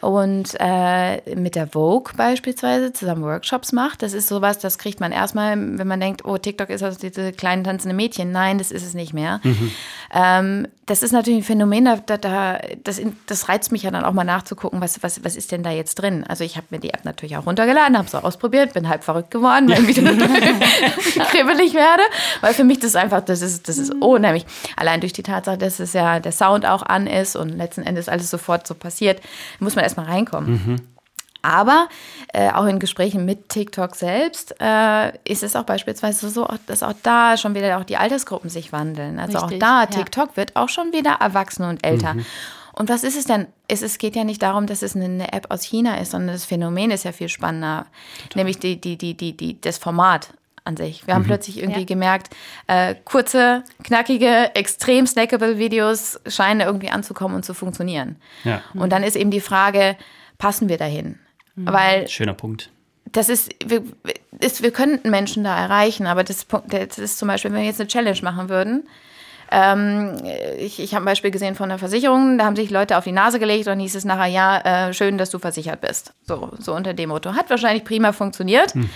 [0.00, 4.02] und äh, mit der Vogue beispielsweise zusammen Workshops macht.
[4.02, 7.32] Das ist sowas, das kriegt man erstmal, wenn man denkt, oh, TikTok ist also diese
[7.32, 8.30] kleinen tanzende Mädchen.
[8.30, 9.40] Nein, das ist es nicht mehr.
[9.42, 9.72] Mhm.
[10.12, 14.14] Ähm, das ist natürlich ein Phänomen, da, da, das, das reizt mich ja dann auch
[14.14, 16.24] mal nachzugucken, was, was, was ist denn da jetzt drin.
[16.26, 19.04] Also ich habe mir die App natürlich auch runtergeladen, habe es auch ausprobiert, bin halb
[19.04, 20.12] verrückt geworden, weil ich wieder
[21.30, 22.02] kribbelig werde.
[22.40, 24.46] Weil für mich das einfach, das ist, das ist unheimlich.
[24.76, 28.08] Allein durch die Tatsache, dass es ja der Sound auch an ist und letzten Endes
[28.08, 29.20] alles sofort so passiert,
[29.58, 30.51] muss man erstmal reinkommen.
[30.51, 30.77] Mhm.
[31.42, 31.88] Aber
[32.33, 36.94] äh, auch in Gesprächen mit TikTok selbst äh, ist es auch beispielsweise so, dass auch
[37.03, 39.18] da schon wieder auch die Altersgruppen sich wandeln.
[39.18, 40.37] Also Richtig, auch da, TikTok ja.
[40.37, 42.14] wird auch schon wieder erwachsen und älter.
[42.14, 42.27] Mhm.
[42.72, 43.46] Und was ist es denn?
[43.66, 46.44] Es, es geht ja nicht darum, dass es eine App aus China ist, sondern das
[46.44, 47.87] Phänomen ist ja viel spannender.
[48.22, 48.40] Total.
[48.40, 50.33] Nämlich die, die, die, die, die, das Format
[50.68, 51.07] an sich.
[51.07, 51.28] Wir haben mhm.
[51.28, 51.87] plötzlich irgendwie ja.
[51.87, 52.28] gemerkt,
[52.68, 58.16] äh, kurze, knackige, extrem snackable Videos scheinen irgendwie anzukommen und zu funktionieren.
[58.44, 58.62] Ja.
[58.74, 59.96] Und dann ist eben die Frage,
[60.37, 61.18] passen wir dahin?
[61.57, 61.66] Mhm.
[61.66, 62.70] Weil Schöner Punkt.
[63.11, 63.83] Das ist wir,
[64.38, 67.81] ist, wir könnten Menschen da erreichen, aber das, das ist zum Beispiel, wenn wir jetzt
[67.81, 68.87] eine Challenge machen würden,
[69.50, 70.16] Ähm,
[70.58, 73.12] ich ich habe ein Beispiel gesehen von einer Versicherung, da haben sich Leute auf die
[73.12, 76.12] Nase gelegt und hieß es nachher, ja, äh, schön, dass du versichert bist.
[76.26, 77.34] So, so unter dem Motto.
[77.34, 78.90] Hat wahrscheinlich prima funktioniert, mhm.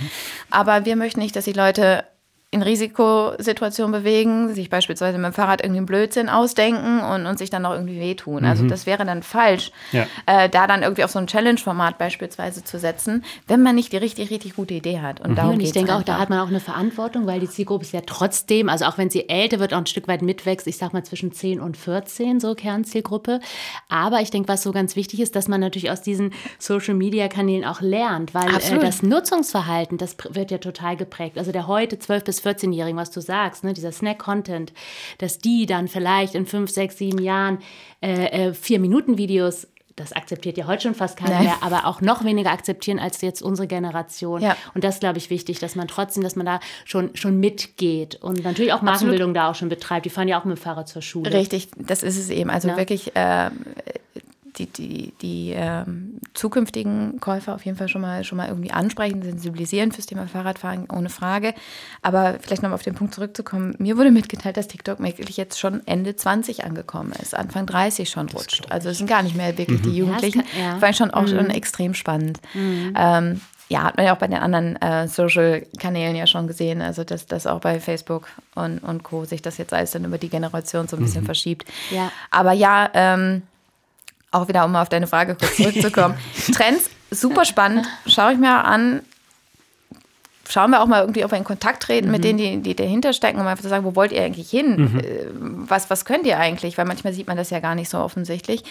[0.50, 2.04] aber wir möchten nicht, dass die Leute
[2.52, 7.48] in Risikosituationen bewegen, sich beispielsweise mit dem Fahrrad irgendwie einen Blödsinn ausdenken und, und sich
[7.48, 8.44] dann noch irgendwie wehtun.
[8.44, 8.68] Also mhm.
[8.68, 10.06] das wäre dann falsch, ja.
[10.26, 13.96] äh, da dann irgendwie auf so ein Challenge-Format beispielsweise zu setzen, wenn man nicht die
[13.96, 15.22] richtig, richtig gute Idee hat.
[15.22, 15.36] Und, mhm.
[15.36, 17.94] darum und ich denke auch, da hat man auch eine Verantwortung, weil die Zielgruppe ist
[17.94, 20.92] ja trotzdem, also auch wenn sie älter wird, auch ein Stück weit mitwächst, ich sag
[20.92, 23.40] mal zwischen 10 und 14, so Kernzielgruppe.
[23.88, 27.80] Aber ich denke, was so ganz wichtig ist, dass man natürlich aus diesen Social-Media-Kanälen auch
[27.80, 31.38] lernt, weil äh, das Nutzungsverhalten, das wird ja total geprägt.
[31.38, 34.72] Also der heute 12 bis 14-Jährigen, was du sagst, ne, dieser Snack-Content,
[35.18, 37.58] dass die dann vielleicht in fünf, sechs, sieben Jahren
[38.00, 41.44] äh, äh, vier Minuten Videos das akzeptiert ja heute schon fast keiner Nein.
[41.44, 44.40] mehr, aber auch noch weniger akzeptieren als jetzt unsere Generation.
[44.40, 44.56] Ja.
[44.74, 48.42] Und das glaube ich wichtig, dass man trotzdem, dass man da schon, schon mitgeht und
[48.44, 49.36] natürlich auch Markenbildung Absolut.
[49.36, 50.06] da auch schon betreibt.
[50.06, 51.32] Die fahren ja auch mit dem Fahrrad zur Schule.
[51.32, 52.50] Richtig, das ist es eben.
[52.50, 52.76] Also ja.
[52.76, 53.50] wirklich äh,
[54.58, 59.22] die, die, die ähm, zukünftigen Käufer auf jeden Fall schon mal, schon mal irgendwie ansprechen,
[59.22, 61.54] sensibilisieren fürs Thema Fahrradfahren, ohne Frage.
[62.02, 63.74] Aber vielleicht nochmal auf den Punkt zurückzukommen.
[63.78, 68.28] Mir wurde mitgeteilt, dass TikTok wirklich jetzt schon Ende 20 angekommen ist, Anfang 30 schon
[68.28, 68.70] rutscht.
[68.70, 69.84] Also es sind gar nicht mehr wirklich mhm.
[69.84, 70.42] die Jugendlichen.
[70.58, 71.28] Ja, das war schon auch mhm.
[71.28, 72.40] schon extrem spannend.
[72.54, 72.94] Mhm.
[72.96, 77.04] Ähm, ja, hat man ja auch bei den anderen äh, Social-Kanälen ja schon gesehen, also
[77.04, 79.24] dass das auch bei Facebook und, und Co.
[79.24, 81.26] sich das jetzt alles dann über die Generation so ein bisschen mhm.
[81.26, 81.66] verschiebt.
[81.90, 82.12] Ja.
[82.30, 83.42] Aber ja, ähm,
[84.32, 86.16] auch wieder, um auf deine Frage kurz zurückzukommen.
[86.54, 87.86] Trends, super spannend.
[88.06, 89.02] Schaue ich mir an.
[90.48, 92.12] Schauen wir auch mal irgendwie, ob wir in Kontakt treten mhm.
[92.12, 94.92] mit denen, die, die dahinter stecken, um einfach zu sagen, wo wollt ihr eigentlich hin?
[94.92, 94.98] Mhm.
[94.98, 96.76] Äh, was, was könnt ihr eigentlich?
[96.76, 98.64] Weil manchmal sieht man das ja gar nicht so offensichtlich.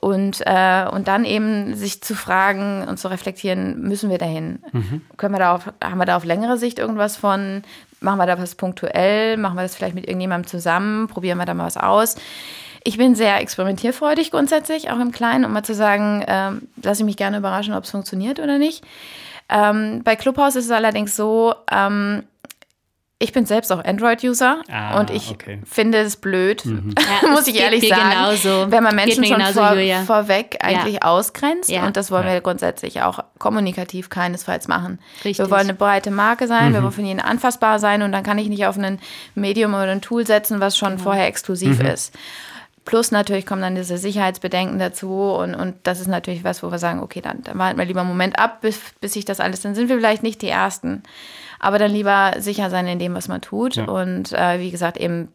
[0.00, 4.60] Und, äh, und dann eben sich zu fragen und zu reflektieren, müssen wir dahin?
[4.72, 5.02] Mhm.
[5.16, 7.62] Können wir da auf, haben wir da auf längere Sicht irgendwas von?
[8.00, 9.36] Machen wir da was punktuell?
[9.36, 11.08] Machen wir das vielleicht mit irgendjemandem zusammen?
[11.08, 12.16] Probieren wir da mal was aus?
[12.88, 17.04] Ich bin sehr experimentierfreudig grundsätzlich, auch im Kleinen, um mal zu sagen, ähm, lasse ich
[17.04, 18.82] mich gerne überraschen, ob es funktioniert oder nicht.
[19.50, 22.22] Ähm, bei Clubhouse ist es allerdings so, ähm,
[23.18, 25.58] ich bin selbst auch Android-User ah, und ich okay.
[25.66, 26.94] finde es blöd, mhm.
[27.22, 28.70] ja, muss ich ehrlich sagen, genauso.
[28.70, 31.02] wenn man Menschen schon vor, vorweg eigentlich ja.
[31.02, 31.68] ausgrenzt.
[31.68, 31.84] Ja.
[31.84, 34.98] Und das wollen wir grundsätzlich auch kommunikativ keinesfalls machen.
[35.26, 35.40] Richtig.
[35.40, 36.74] Wir wollen eine breite Marke sein, mhm.
[36.76, 38.98] wir wollen für jeden anfassbar sein und dann kann ich nicht auf ein
[39.34, 41.02] Medium oder ein Tool setzen, was schon genau.
[41.02, 41.86] vorher exklusiv mhm.
[41.86, 42.14] ist.
[42.88, 46.78] Plus natürlich kommen dann diese Sicherheitsbedenken dazu und, und das ist natürlich was, wo wir
[46.78, 49.60] sagen, okay, dann, dann warten wir lieber einen Moment ab, bis, bis sich das alles,
[49.60, 51.02] dann sind wir vielleicht nicht die Ersten,
[51.60, 53.76] aber dann lieber sicher sein in dem, was man tut.
[53.76, 53.84] Ja.
[53.84, 55.28] Und äh, wie gesagt, eben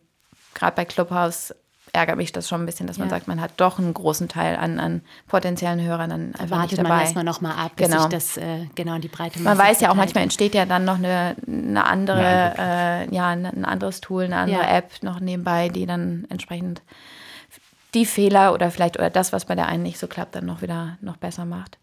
[0.56, 1.54] gerade bei Clubhouse
[1.92, 3.18] ärgert mich das schon ein bisschen, dass man ja.
[3.18, 6.80] sagt, man hat doch einen großen Teil an, an potenziellen Hörern dann einfach Wartet nicht
[6.80, 6.90] dabei.
[6.90, 8.02] man erstmal nochmal ab, bis genau.
[8.02, 10.66] sich das äh, genau in die breite Masse Man weiß ja auch, manchmal entsteht ja
[10.66, 14.76] dann noch eine, eine andere, äh, ja, ein anderes Tool, eine andere ja.
[14.76, 16.82] App noch nebenbei, die dann entsprechend
[17.94, 20.62] die Fehler oder vielleicht oder das, was bei der einen nicht so klappt, dann noch
[20.62, 21.78] wieder noch besser macht.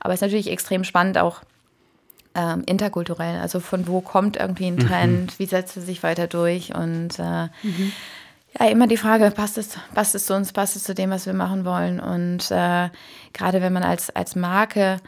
[0.00, 1.42] Aber es ist natürlich extrem spannend auch
[2.34, 3.40] ähm, interkulturell.
[3.40, 4.86] Also von wo kommt irgendwie ein mhm.
[4.86, 5.38] Trend, mhm.
[5.38, 7.92] wie setzt es sich weiter durch und äh, mhm.
[8.58, 11.26] ja, immer die Frage, passt es, passt es zu uns, passt es zu dem, was
[11.26, 11.98] wir machen wollen?
[11.98, 12.90] Und äh,
[13.32, 14.98] gerade wenn man als, als Marke,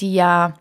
[0.00, 0.54] die ja,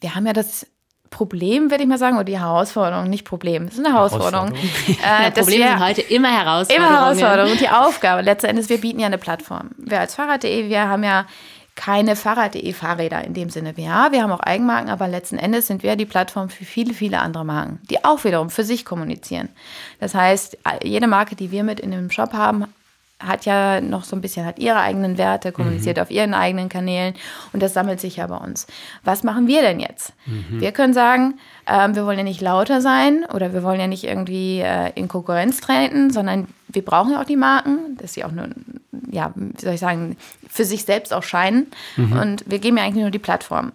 [0.00, 0.66] wir haben ja das
[1.10, 4.54] Problem, würde ich mal sagen, oder die Herausforderung, nicht Problem, es ist eine Herausforderung.
[4.54, 5.26] Herausforderung.
[5.26, 6.88] Äh, Probleme sind heute immer Herausforderungen.
[6.88, 7.52] Immer Herausforderungen.
[7.52, 9.70] Und die Aufgabe, letzten Endes, wir bieten ja eine Plattform.
[9.78, 11.26] Wir als Fahrrad.de, wir haben ja
[11.78, 13.72] keine Fahrrad.de Fahrräder in dem Sinne.
[13.76, 17.20] Ja, wir haben auch Eigenmarken, aber letzten Endes sind wir die Plattform für viele, viele
[17.20, 19.48] andere Marken, die auch wiederum für sich kommunizieren.
[20.00, 22.64] Das heißt, jede Marke, die wir mit in dem Shop haben,
[23.20, 26.02] hat ja noch so ein bisschen, hat ihre eigenen Werte, kommuniziert mhm.
[26.02, 27.14] auf ihren eigenen Kanälen
[27.52, 28.66] und das sammelt sich ja bei uns.
[29.02, 30.12] Was machen wir denn jetzt?
[30.26, 30.60] Mhm.
[30.60, 31.34] Wir können sagen,
[31.66, 35.08] ähm, wir wollen ja nicht lauter sein oder wir wollen ja nicht irgendwie äh, in
[35.08, 38.48] Konkurrenz treten, sondern wir brauchen ja auch die Marken, dass sie auch nur,
[39.10, 40.16] ja, wie soll ich sagen,
[40.48, 42.12] für sich selbst auch scheinen mhm.
[42.12, 43.72] und wir geben ja eigentlich nur die Plattform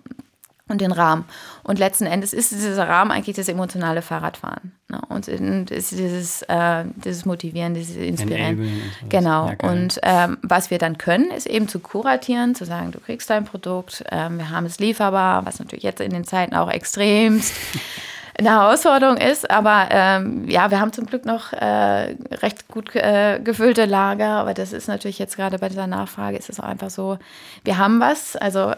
[0.70, 1.26] und den Rahmen.
[1.64, 4.72] Und letzten Endes ist dieser Rahmen eigentlich das emotionale Fahrradfahren.
[4.94, 5.02] Ne?
[5.10, 8.82] Und ist dieses, äh, dieses Motivieren, dieses Inspirieren.
[9.10, 9.50] Genau.
[9.50, 13.30] Ja, und ähm, was wir dann können, ist eben zu kuratieren, zu sagen, du kriegst
[13.30, 17.54] dein Produkt, ähm, wir haben es lieferbar, was natürlich jetzt in den Zeiten auch extremst
[18.38, 19.50] eine Herausforderung ist.
[19.50, 24.36] Aber ähm, ja, wir haben zum Glück noch äh, recht gut äh, gefüllte Lager.
[24.36, 27.18] Aber das ist natürlich jetzt gerade bei dieser Nachfrage, ist es auch einfach so,
[27.64, 28.36] wir haben was.
[28.36, 28.74] Also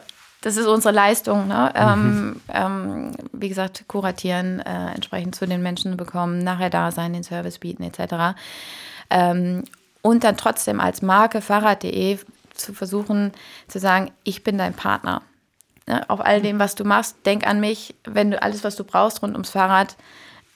[0.45, 1.47] das ist unsere Leistung.
[1.47, 1.73] Ne?
[1.73, 1.81] Mhm.
[1.81, 7.23] Ähm, ähm, wie gesagt, kuratieren, äh, entsprechend zu den Menschen bekommen, nachher da sein, den
[7.23, 8.37] Service bieten etc.
[9.09, 9.63] Ähm,
[10.03, 12.19] und dann trotzdem als Marke Fahrrad.de
[12.53, 13.31] zu versuchen
[13.67, 15.23] zu sagen, ich bin dein Partner.
[15.87, 16.07] Ne?
[16.11, 17.95] Auf all dem, was du machst, denk an mich.
[18.03, 19.97] Wenn du alles, was du brauchst rund ums Fahrrad,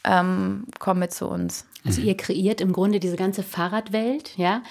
[0.04, 1.66] ähm, komm mit zu uns.
[1.84, 4.62] Also ihr kreiert im Grunde diese ganze Fahrradwelt, ja.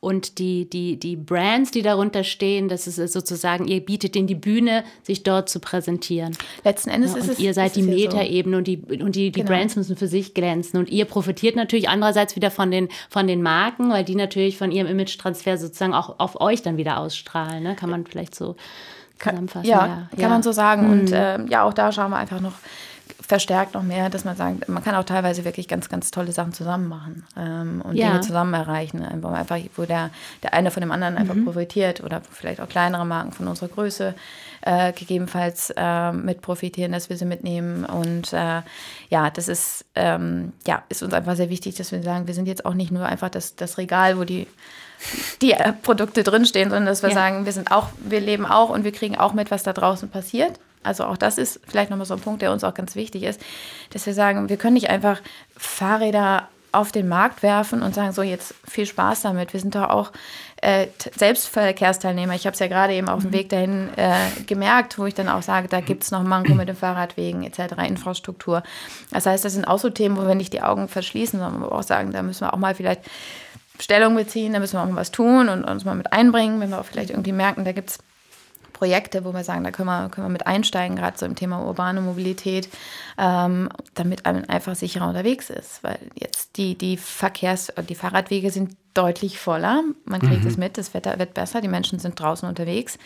[0.00, 4.36] Und die, die, die Brands, die darunter stehen, das ist sozusagen, ihr bietet ihnen die
[4.36, 6.36] Bühne, sich dort zu präsentieren.
[6.62, 7.38] Letzten Endes Ja, ist und es.
[7.40, 7.90] ihr seid die ja so.
[8.16, 9.48] Metaebene und die, und die, die Genau.
[9.50, 10.78] Brands müssen für sich glänzen.
[10.78, 14.70] Und ihr profitiert natürlich andererseits wieder von den, von den Marken, weil die natürlich von
[14.70, 17.64] ihrem Image-Transfer sozusagen auch auf euch dann wieder ausstrahlen.
[17.64, 17.74] Ne?
[17.74, 18.54] Kann man vielleicht so
[19.18, 19.68] zusammenfassen.
[19.68, 20.90] Ja, kann man so sagen.
[20.92, 21.14] Und Mhm.
[21.16, 22.52] ähm, ja, auch da schauen wir einfach noch
[23.28, 26.54] verstärkt noch mehr, dass man sagt, man kann auch teilweise wirklich ganz, ganz tolle Sachen
[26.54, 28.08] zusammen machen ähm, und Ja.
[28.08, 30.08] Dinge zusammen erreichen, wo, einfach, wo der,
[30.42, 31.44] der eine von dem anderen einfach Mhm.
[31.44, 34.14] profitiert oder vielleicht auch kleinere Marken von unserer Größe
[34.62, 37.84] äh, gegebenenfalls äh, mit profitieren, dass wir sie mitnehmen.
[37.84, 38.62] Und äh,
[39.10, 42.48] ja, das ist, ähm, ja, ist uns einfach sehr wichtig, dass wir sagen, wir sind
[42.48, 44.46] jetzt auch nicht nur einfach das, das Regal, wo die
[45.42, 47.14] die äh, Produkte drinstehen, sondern dass wir Ja.
[47.14, 50.08] sagen, wir sind auch, wir leben auch und wir kriegen auch mit, was da draußen
[50.08, 50.58] passiert.
[50.88, 53.40] Also auch das ist vielleicht nochmal so ein Punkt, der uns auch ganz wichtig ist,
[53.90, 55.20] dass wir sagen, wir können nicht einfach
[55.56, 59.54] Fahrräder auf den Markt werfen und sagen, so jetzt viel Spaß damit.
[59.54, 60.12] Wir sind doch auch
[60.60, 62.34] äh, t- Selbstverkehrsteilnehmer.
[62.34, 64.14] Ich habe es ja gerade eben auf dem Weg dahin äh,
[64.46, 67.74] gemerkt, wo ich dann auch sage, da gibt es noch Manko mit den Fahrradwegen etc.,
[67.86, 68.62] Infrastruktur.
[69.10, 71.66] Das heißt, das sind auch so Themen, wo wir nicht die Augen verschließen, sondern wo
[71.66, 73.00] wir auch sagen, da müssen wir auch mal vielleicht
[73.80, 76.70] Stellung beziehen, da müssen wir auch mal was tun und uns mal mit einbringen, wenn
[76.70, 77.98] wir auch vielleicht irgendwie merken, da gibt es
[78.78, 81.64] Projekte, wo wir sagen, da können wir, können wir mit einsteigen, gerade so im Thema
[81.64, 82.68] urbane Mobilität,
[83.18, 85.82] ähm, damit man einfach sicherer unterwegs ist.
[85.82, 89.82] Weil jetzt die, die Verkehrs-, die Fahrradwege sind deutlich voller.
[90.04, 92.98] Man kriegt es mit, das Wetter wird besser, die Menschen sind draußen unterwegs.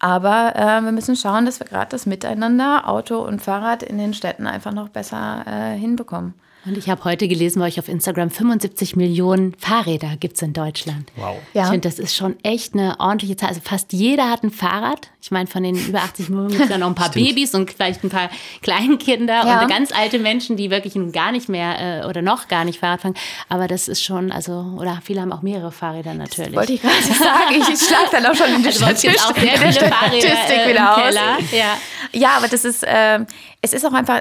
[0.00, 4.14] Aber äh, wir müssen schauen, dass wir gerade das Miteinander, Auto und Fahrrad in den
[4.14, 6.34] Städten einfach noch besser äh, hinbekommen.
[6.64, 10.52] Und ich habe heute gelesen bei euch auf Instagram, 75 Millionen Fahrräder gibt es in
[10.52, 11.10] Deutschland.
[11.16, 11.36] Wow.
[11.54, 11.64] Ja.
[11.64, 13.48] Ich finde, das ist schon echt eine ordentliche Zahl.
[13.48, 15.10] Also fast jeder hat ein Fahrrad.
[15.20, 17.26] Ich meine, von den über 80 Millionen gibt es ja noch ein paar Stimmt.
[17.28, 18.30] Babys und vielleicht ein paar
[18.62, 19.62] Kleinkinder Ja.
[19.62, 22.78] und ganz alte Menschen, die wirklich nun gar nicht mehr äh, oder noch gar nicht
[22.80, 23.14] Fahrrad fahren.
[23.48, 26.54] Aber das ist schon, also, oder viele haben auch mehrere Fahrräder natürlich.
[26.54, 29.10] Wollte ich gerade sagen, ich, schlage dann auch schon in die also es auch sehr
[29.12, 31.02] Statistik- viele Fahrräder Statistik äh, im wieder aus.
[31.02, 31.38] Keller.
[31.52, 31.78] Ja.
[32.12, 33.26] Ja, aber das ist, ähm,
[33.62, 34.20] es ist auch einfach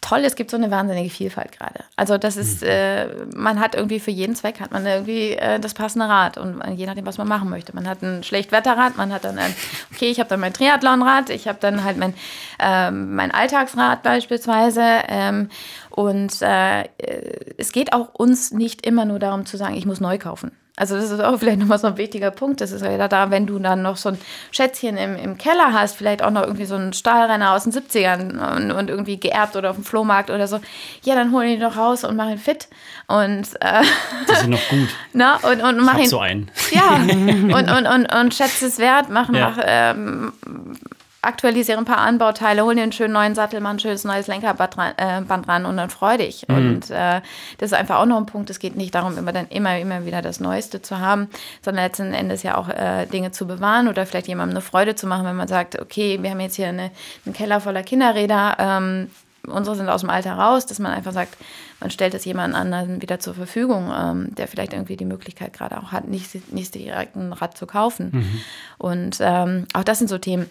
[0.00, 1.84] toll, es gibt so eine wahnsinnige Vielfalt gerade.
[1.96, 5.74] Also das ist, äh, man hat irgendwie für jeden Zweck hat man irgendwie äh, das
[5.74, 7.74] passende Rad und je nachdem, was man machen möchte.
[7.74, 9.54] Man hat ein Schlechtwetterrad, man hat dann ein,
[9.94, 12.14] okay, ich habe dann mein Triathlonrad, ich habe dann halt mein,
[12.58, 15.50] ähm, mein Alltagsrad beispielsweise ähm,
[15.90, 16.84] und äh,
[17.58, 20.52] es geht auch uns nicht immer nur darum zu sagen, ich muss neu kaufen.
[20.80, 22.62] Also das ist auch vielleicht nochmal so ein wichtiger Punkt.
[22.62, 24.18] Das ist ja da, wenn du dann noch so ein
[24.50, 28.56] Schätzchen im, im Keller hast, vielleicht auch noch irgendwie so einen Stahlrenner aus den 70ern
[28.56, 30.58] und, und irgendwie geerbt oder auf dem Flohmarkt oder so,
[31.02, 32.68] ja, dann hol ihn doch raus und mach ihn fit.
[33.08, 33.82] Und, äh,
[34.30, 34.88] Die sind noch gut.
[35.12, 36.08] na, und, und Ich mach hab ihn.
[36.08, 36.50] so einen.
[36.70, 39.50] Ja, und, und, und, und schätze es wert, mach, Ja.
[39.50, 40.32] mach, ähm,
[41.22, 44.78] aktualisiere ein paar Anbauteile, hol dir einen schönen neuen Sattel, mach ein schönes neues Lenkerband
[44.78, 46.48] ran, äh, Band ran und dann freu dich.
[46.48, 47.20] Und äh,
[47.58, 48.48] das ist einfach auch noch ein Punkt.
[48.48, 51.28] Es geht nicht darum, immer dann immer, immer wieder das Neueste zu haben,
[51.62, 55.06] sondern letzten Endes ja auch äh, Dinge zu bewahren oder vielleicht jemandem eine Freude zu
[55.06, 56.90] machen, wenn man sagt, okay, wir haben jetzt hier eine,
[57.26, 59.10] einen Keller voller Kinderräder, ähm,
[59.46, 61.36] unsere sind aus dem Alter raus, dass man einfach sagt,
[61.80, 65.78] man stellt es jemand anderen wieder zur Verfügung, ähm, der vielleicht irgendwie die Möglichkeit gerade
[65.78, 68.10] auch hat, nicht, nicht direkt ein Rad zu kaufen.
[68.78, 70.48] Und ähm, auch das sind so Themen,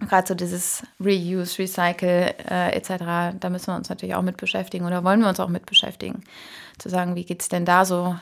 [0.00, 4.86] gerade so dieses Reuse, Recycle äh, etc., da müssen wir uns natürlich auch mit beschäftigen
[4.86, 6.22] oder wollen wir uns auch mit beschäftigen.
[6.78, 8.16] Zu sagen, wie geht es denn da so,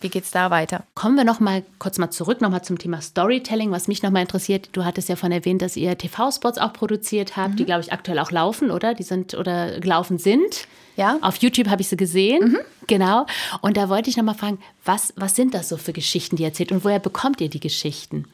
[0.00, 0.84] wie geht es da weiter?
[0.94, 4.10] Kommen wir noch mal kurz mal zurück, noch mal zum Thema Storytelling, was mich noch
[4.10, 4.68] mal interessiert.
[4.72, 8.18] Du hattest ja von erwähnt, dass ihr TV-Spots auch produziert habt, die, glaube ich, aktuell
[8.20, 8.94] auch laufen, oder?
[8.94, 10.68] Die sind oder gelaufen sind.
[10.96, 11.18] Ja.
[11.20, 12.58] Auf YouTube habe ich sie gesehen.
[12.86, 13.26] Genau.
[13.60, 16.42] Und da wollte ich noch mal fragen, was, was sind das so für Geschichten, die
[16.42, 18.24] ihr erzählt und woher bekommt ihr die Geschichten?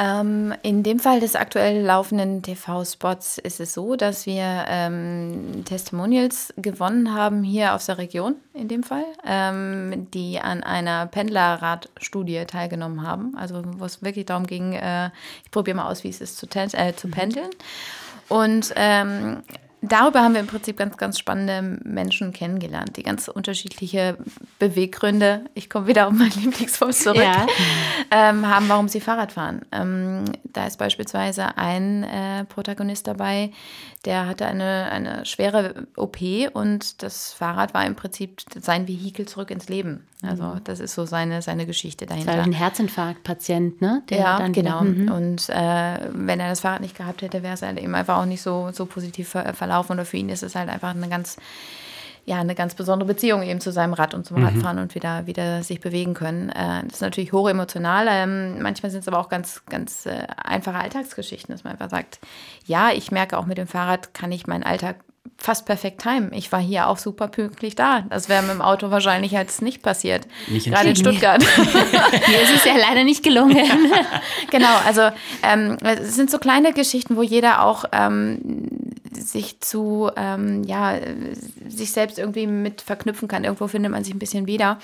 [0.00, 6.54] Ähm, in dem Fall des aktuell laufenden TV-Spots ist es so, dass wir ähm, Testimonials
[6.56, 13.04] gewonnen haben hier aus der Region in dem Fall, ähm, die an einer Pendlerradstudie teilgenommen
[13.04, 13.36] haben.
[13.36, 15.10] Also wo es wirklich darum ging, äh,
[15.44, 17.50] ich probiere mal aus, wie es ist zu, äh, zu pendeln.
[18.28, 19.42] Und ähm,
[19.82, 24.16] darüber haben wir im Prinzip ganz, ganz spannende Menschen kennengelernt, die ganz unterschiedliche
[24.58, 27.46] Beweggründe, ich komme wieder auf mein Lieblingswort zurück, Ja.
[28.10, 29.62] ähm, haben, warum sie Fahrrad fahren.
[29.72, 33.50] Ähm, da ist beispielsweise ein äh, Protagonist dabei,
[34.04, 36.18] der hatte eine, eine schwere OP
[36.52, 40.06] und das Fahrrad war im Prinzip sein Vehikel zurück ins Leben.
[40.22, 42.42] Also das ist so seine, seine Geschichte Das war dahinter.
[42.44, 44.02] ein Herzinfarktpatient, ne?
[44.10, 44.82] Der Ja, dann genau.
[44.82, 45.10] Mhm.
[45.12, 48.24] Und äh, wenn er das Fahrrad nicht gehabt hätte, wäre es halt eben einfach auch
[48.24, 49.67] nicht so, so positiv ver verlaufen.
[49.90, 51.36] Oder für ihn ist es halt einfach eine ganz,
[52.24, 55.62] ja, eine ganz besondere Beziehung eben zu seinem Rad und zum Radfahren und wieder, wieder
[55.62, 56.50] sich bewegen können.
[56.50, 58.06] Äh, das ist natürlich hoch emotional.
[58.08, 62.18] Ähm, manchmal sind es aber auch ganz, ganz äh, einfache Alltagsgeschichten, dass man einfach sagt,
[62.66, 64.96] ja, ich merke auch mit dem Fahrrad kann ich meinen Alltag
[65.36, 66.30] fast perfekt time.
[66.32, 68.02] Ich war hier auch super pünktlich da.
[68.10, 70.26] Das wäre mit dem Auto wahrscheinlich jetzt nicht passiert.
[70.48, 71.40] Nicht in Gerade in Stuttgart.
[72.28, 73.56] Mir ist es ja leider nicht gelungen.
[74.50, 75.02] genau, also
[75.42, 78.40] ähm, es sind so kleine Geschichten, wo jeder auch ähm,
[79.12, 80.98] sich zu, ähm, ja,
[81.68, 83.44] sich selbst irgendwie mit verknüpfen kann.
[83.44, 84.78] Irgendwo findet man sich ein bisschen wieder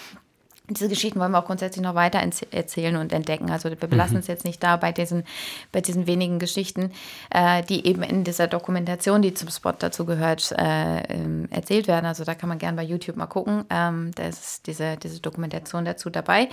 [0.68, 3.50] diese Geschichten wollen wir auch grundsätzlich noch weiter erzählen und entdecken.
[3.50, 4.20] Also wir belassen mhm.
[4.20, 5.24] es jetzt nicht da bei diesen,
[5.72, 6.90] bei diesen wenigen Geschichten,
[7.30, 12.06] äh, die eben in dieser Dokumentation, die zum Spot dazu gehört, äh, ähm, erzählt werden.
[12.06, 13.66] Also da kann man gerne bei YouTube mal gucken.
[13.68, 16.48] Ähm, da ist diese, diese Dokumentation dazu dabei,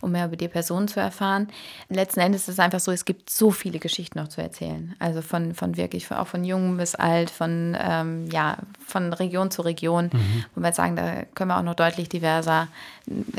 [0.00, 1.48] um mehr über die Person zu erfahren.
[1.88, 4.94] Letzten Endes ist es einfach so, es gibt so viele Geschichten noch zu erzählen.
[5.00, 9.62] Also von, von wirklich, auch von jung bis alt, von, ähm, ja, von Region zu
[9.62, 10.10] Region.
[10.12, 10.44] Mhm.
[10.54, 12.68] Und wir sagen, da können wir auch noch deutlich diverser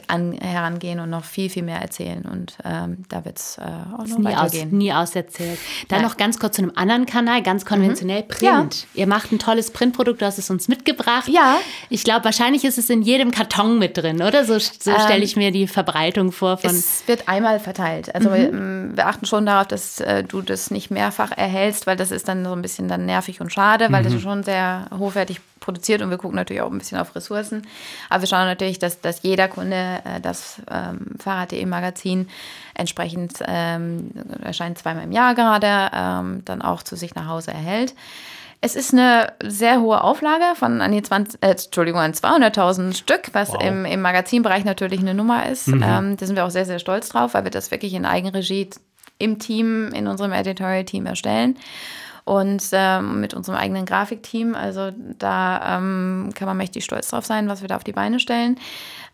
[0.08, 2.23] an, herangehen und noch viel, viel mehr erzählen.
[2.23, 4.67] Und ähm, da wird es äh, auch noch nie weitergehen.
[4.67, 5.60] Aus, nie auserzählt.
[5.88, 6.08] Dann ja.
[6.08, 8.27] noch ganz kurz zu einem anderen Kanal, ganz konventionell, mhm.
[8.27, 8.88] Print.
[8.93, 9.01] Ja.
[9.01, 11.27] Ihr macht ein tolles Printprodukt, du hast es uns mitgebracht.
[11.27, 11.58] Ja.
[11.89, 14.45] Ich glaube, wahrscheinlich ist es in jedem Karton mit drin, oder?
[14.45, 16.58] So, so ähm, stelle ich mir die Verbreitung vor.
[16.58, 18.13] Von es wird einmal verteilt.
[18.13, 18.34] Also mhm.
[18.34, 22.12] wir, ähm, wir, achten schon darauf, dass äh, du das nicht mehrfach erhältst, weil das
[22.12, 24.13] ist dann so ein bisschen dann nervig und schade, weil mhm.
[24.13, 27.67] das schon sehr hochwertig produziert und wir gucken natürlich auch ein bisschen auf Ressourcen.
[28.10, 32.27] Aber wir schauen natürlich, dass, dass jeder Kunde äh, das ähm, Fahrrad.de Magazin
[32.73, 37.93] entsprechend ähm, erscheint zweimal im Jahr gerade, ähm, dann auch zu sich nach Hause erhält.
[38.62, 43.29] Es ist eine sehr hohe Auflage von an die 20, äh, Entschuldigung, an 200.000 Stück,
[43.34, 43.63] was wow.
[43.63, 45.67] im, im Magazinbereich natürlich eine Nummer ist.
[45.67, 45.84] Mhm.
[45.86, 48.69] Ähm, da sind wir auch sehr, sehr stolz drauf, weil wir das wirklich in Eigenregie
[49.19, 51.58] im Team, in unserem Editorial-Team erstellen
[52.29, 54.53] und ähm, mit unserem eigenen Grafikteam.
[54.53, 58.19] Also da ähm, kann man mächtig stolz drauf sein, was wir da auf die Beine
[58.19, 58.59] stellen.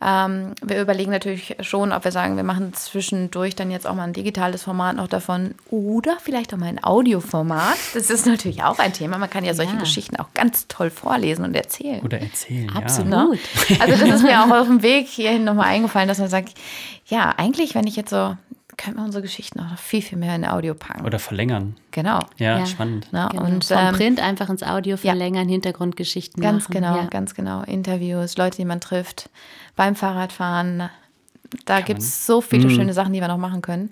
[0.05, 4.03] Ähm, wir überlegen natürlich schon, ob wir sagen, wir machen zwischendurch dann jetzt auch mal
[4.03, 7.77] ein digitales Format noch davon oder vielleicht auch mal ein Audioformat.
[7.93, 9.17] Das ist natürlich auch ein Thema.
[9.17, 9.79] Man kann ja solche ja.
[9.79, 12.01] Geschichten auch ganz toll vorlesen und erzählen.
[12.01, 13.39] Oder erzählen, Absolut.
[13.69, 13.77] Ja.
[13.79, 16.53] Also das ist mir auch auf dem Weg hierhin nochmal eingefallen, dass man sagt,
[17.05, 18.35] ja, eigentlich, wenn ich jetzt so
[18.77, 21.05] können wir unsere Geschichten auch noch viel, viel mehr in Audio packen.
[21.05, 21.75] Oder verlängern.
[21.91, 22.19] Genau.
[22.37, 22.65] Ja, ja.
[22.65, 23.07] spannend.
[23.11, 23.45] Ja, genau.
[23.45, 25.53] Und, Vom ähm, Print einfach ins Audio verlängern, ja.
[25.53, 26.73] Hintergrundgeschichten ganz machen.
[26.73, 27.05] Genau, ja.
[27.05, 27.63] ganz genau.
[27.63, 29.29] Interviews, Leute, die man trifft,
[29.75, 30.89] beim Fahrradfahren.
[31.65, 32.75] Da gibt es so viele mhm.
[32.75, 33.91] schöne Sachen, die wir noch machen können.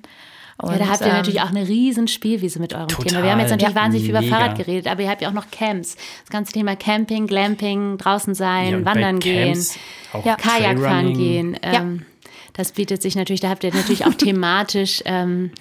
[0.58, 3.08] Und, ja, da habt ihr ähm, natürlich auch eine riesen Spielwiese mit eurem total.
[3.08, 3.24] Thema.
[3.24, 5.34] Wir haben jetzt natürlich ja, wahnsinnig viel über Fahrrad geredet, aber ihr habt ja auch
[5.34, 5.96] noch Camps.
[5.96, 9.60] Das ganze Thema Camping, Glamping, draußen sein, ja, wandern gehen,
[10.24, 10.36] ja.
[10.36, 11.58] Kajak fahren gehen.
[11.63, 12.06] Ähm,
[12.54, 15.02] das bietet sich natürlich, da habt ihr natürlich auch thematisch.
[15.06, 15.52] Ähm,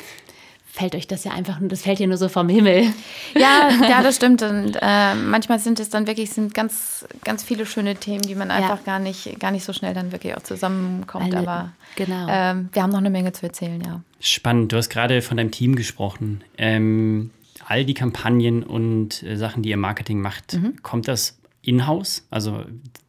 [0.72, 2.86] fällt euch das ja einfach, das fällt ja nur so vom Himmel.
[3.34, 4.42] Ja, ja, das stimmt.
[4.42, 8.48] Und äh, manchmal sind es dann wirklich sind ganz, ganz viele schöne Themen, die man
[8.48, 8.56] ja.
[8.56, 11.34] einfach gar nicht, gar nicht so schnell dann wirklich auch zusammenkommt.
[11.34, 12.26] Eine, Aber genau.
[12.28, 14.00] Ähm, wir haben noch eine Menge zu erzählen, ja.
[14.18, 14.72] Spannend.
[14.72, 16.42] Du hast gerade von deinem Team gesprochen.
[16.56, 17.30] Ähm,
[17.66, 20.82] all die Kampagnen und äh, Sachen, die ihr Marketing macht, mhm.
[20.82, 22.26] kommt das in-house?
[22.30, 22.64] Also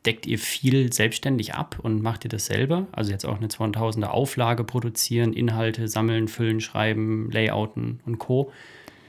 [0.06, 2.88] deckt ihr viel selbstständig ab und macht ihr das selber?
[2.92, 8.52] Also jetzt auch eine 2000er Auflage produzieren, Inhalte sammeln, füllen, schreiben, Layouten und Co.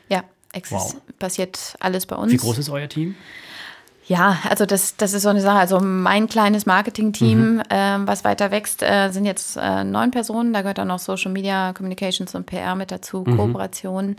[0.09, 0.24] Ja,
[0.70, 0.96] wow.
[1.18, 2.33] passiert alles bei uns.
[2.33, 3.14] Wie groß ist euer Team?
[4.07, 5.59] Ja, also das, das ist so eine Sache.
[5.59, 7.62] Also mein kleines Marketing-Team, mhm.
[7.71, 10.53] ähm, was weiter wächst, äh, sind jetzt äh, neun Personen.
[10.53, 13.37] Da gehört dann noch Social Media, Communications und PR mit dazu, mhm.
[13.37, 14.17] Kooperationen.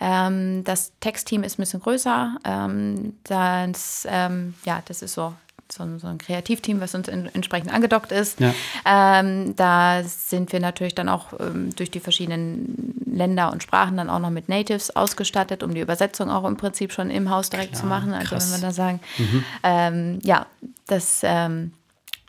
[0.00, 2.36] Ähm, das Textteam ist ein bisschen größer.
[2.44, 5.34] Ähm, das, ähm, ja, das ist so
[5.72, 8.40] so ein, so ein Kreativteam, was uns in, entsprechend angedockt ist.
[8.40, 8.54] Ja.
[8.84, 14.10] Ähm, da sind wir natürlich dann auch ähm, durch die verschiedenen Länder und Sprachen dann
[14.10, 17.72] auch noch mit Natives ausgestattet, um die Übersetzung auch im Prinzip schon im Haus direkt
[17.72, 18.12] Klar, zu machen.
[18.12, 18.52] Also krass.
[18.52, 19.44] wenn wir da sagen, mhm.
[19.62, 20.46] ähm, ja,
[20.86, 21.72] das ähm,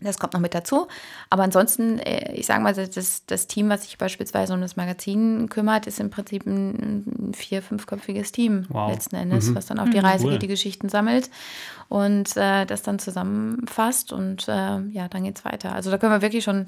[0.01, 0.87] das kommt noch mit dazu.
[1.29, 5.49] Aber ansonsten, äh, ich sage mal, das, das Team, was sich beispielsweise um das Magazin
[5.49, 8.91] kümmert, ist im Prinzip ein vier-, fünfköpfiges Team wow.
[8.91, 9.55] letzten Endes, mhm.
[9.55, 10.05] was dann auf die mhm.
[10.05, 10.31] Reise cool.
[10.33, 11.29] geht, die Geschichten sammelt
[11.89, 15.73] und äh, das dann zusammenfasst und äh, ja, dann geht's weiter.
[15.73, 16.65] Also da können wir wirklich schon,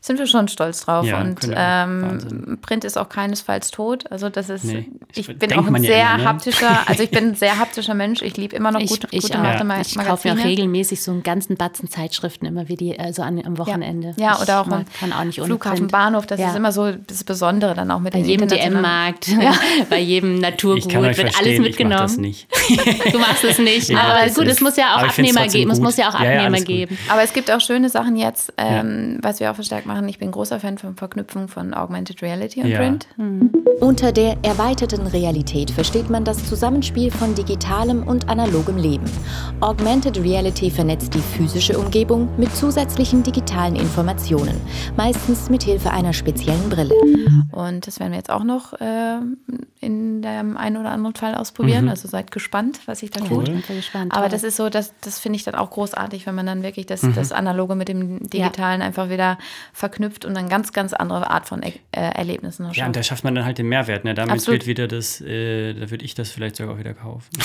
[0.00, 1.04] sind wir schon stolz drauf.
[1.04, 4.10] Ja, und ähm, Print ist auch keinesfalls tot.
[4.12, 6.24] Also das ist, nee, ich bin auch ein sehr ja immer, ne?
[6.24, 8.22] haptischer, also ich bin ein sehr haptischer Mensch.
[8.22, 9.80] Ich liebe immer noch ich, gut, ich gute ja.
[9.80, 13.44] Ich kaufe mir auch regelmäßig so einen ganzen Batzen Zeitschriften immer wie die, also an,
[13.44, 13.99] am Wochenende.
[13.99, 15.92] Ja, ja oder auch mal kann auch nicht Flughafen, Print.
[15.92, 19.30] Bahnhof, das ist immer so das Besondere dann auch mit Bei jedem DM-Markt,
[19.90, 21.70] bei jedem Naturgut wird alles mitgenommen.
[21.70, 22.48] Ich mach das nicht.
[23.12, 23.94] du machst es nicht.
[23.94, 25.70] Aber gut, es muss ja auch Abnehmer geben.
[25.70, 26.98] Es muss ja auch Abnehmer ja, geben.
[27.08, 29.18] Aber es gibt auch schöne Sachen jetzt, ähm, ja.
[29.22, 30.08] was wir auch verstärkt machen.
[30.08, 32.78] Ich bin großer Fan von Verknüpfung von Augmented Reality und ja.
[32.78, 33.06] Print.
[33.16, 33.50] Mhm.
[33.80, 39.06] Unter der erweiterten Realität versteht man das Zusammenspiel von digitalem und analogem Leben.
[39.60, 43.89] Augmented Reality vernetzt die physische Umgebung mit zusätzlichen digitalen Informationen,
[44.96, 46.94] meistens mit Hilfe einer speziellen Brille.
[47.52, 49.18] Und das werden wir jetzt auch noch äh,
[49.80, 51.88] in dem einen oder anderen Fall ausprobieren.
[51.88, 53.46] Also seid gespannt, was sich da tut.
[53.46, 54.14] Bin voll gespannt.
[54.14, 56.86] Aber das ist so, das, das finde ich dann auch großartig, wenn man dann wirklich
[56.86, 59.38] das, das Analoge mit dem Digitalen einfach wieder
[59.72, 63.24] verknüpft und dann ganz, ganz andere Art von äh, Erlebnissen noch Ja, und da schafft.
[63.24, 64.04] man dann halt den Mehrwert.
[64.04, 64.14] Ne?
[64.14, 64.60] Damit Absolut.
[64.60, 67.28] wird wieder das, äh, da würde ich das vielleicht sogar auch wieder kaufen.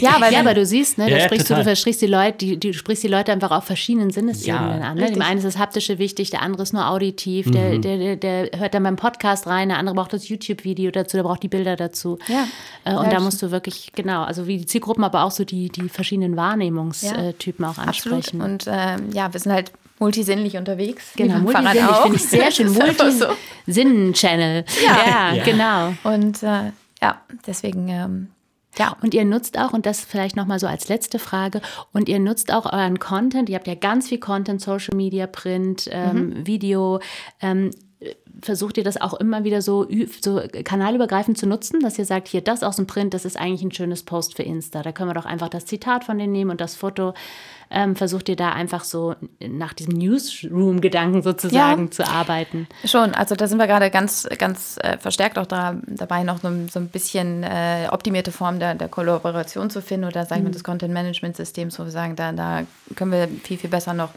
[0.00, 2.06] Ja, weil ja, aber du siehst, ne, Ja, da ja, sprichst du, du sprichst die
[2.06, 4.88] Leute, die, die, sprichst die Leute einfach auf verschiedenen Sinnesebenen Ja.
[4.90, 4.96] an.
[4.98, 5.10] Ne?
[5.10, 8.58] Dem einen ist das Haptische wichtig, der andere ist nur auditiv, der, der, der, der
[8.58, 11.76] hört dann beim Podcast rein, der andere braucht das YouTube-Video dazu, der braucht die Bilder
[11.76, 12.18] dazu.
[12.28, 12.46] Ja.
[12.84, 15.44] Äh, und Ja, da musst du wirklich, genau, also wie die Zielgruppen, aber auch so
[15.44, 18.16] die, die verschiedenen Wahrnehmungstypen auch Absolut.
[18.18, 18.40] ansprechen.
[18.40, 21.12] Und ähm, ja, wir sind halt multisinnlich unterwegs.
[21.14, 22.02] Genau, multisinnlich auch.
[22.04, 22.68] finde ich sehr schön.
[22.80, 23.26] Einfach so.
[23.66, 24.64] Multisinnen-Channel.
[24.82, 25.44] Ja, Ja.
[25.44, 25.92] genau.
[26.04, 26.72] Und äh,
[27.02, 28.28] ja, deswegen, ähm,
[28.78, 28.96] ja.
[29.02, 31.60] Und ihr nutzt auch, und das vielleicht nochmal so als letzte Frage,
[31.92, 35.88] und ihr nutzt auch euren Content, ihr habt ja ganz viel Content, Social Media, Print,
[35.90, 37.00] ähm, Video.
[37.40, 37.70] Ähm,
[38.42, 39.86] versucht ihr das auch immer wieder so,
[40.20, 43.62] so kanalübergreifend zu nutzen, dass ihr sagt, hier das aus dem Print, das ist eigentlich
[43.62, 44.82] ein schönes Post für Insta.
[44.82, 47.14] Da können wir doch einfach das Zitat von denen nehmen und das Foto.
[47.68, 51.90] Ähm, versucht ihr da einfach so nach diesem Newsroom-Gedanken sozusagen Ja.
[51.90, 52.68] zu arbeiten?
[52.84, 56.46] Schon, also da sind wir gerade ganz, ganz äh, verstärkt auch da, dabei, noch so,
[56.48, 60.44] ein- so ein bisschen äh, optimierte Form der, der Kollaboration zu finden oder sag ich
[60.44, 62.62] mal des Content-Management-Systems, wo wir sagen, da, da
[62.94, 64.10] können wir viel, viel besser noch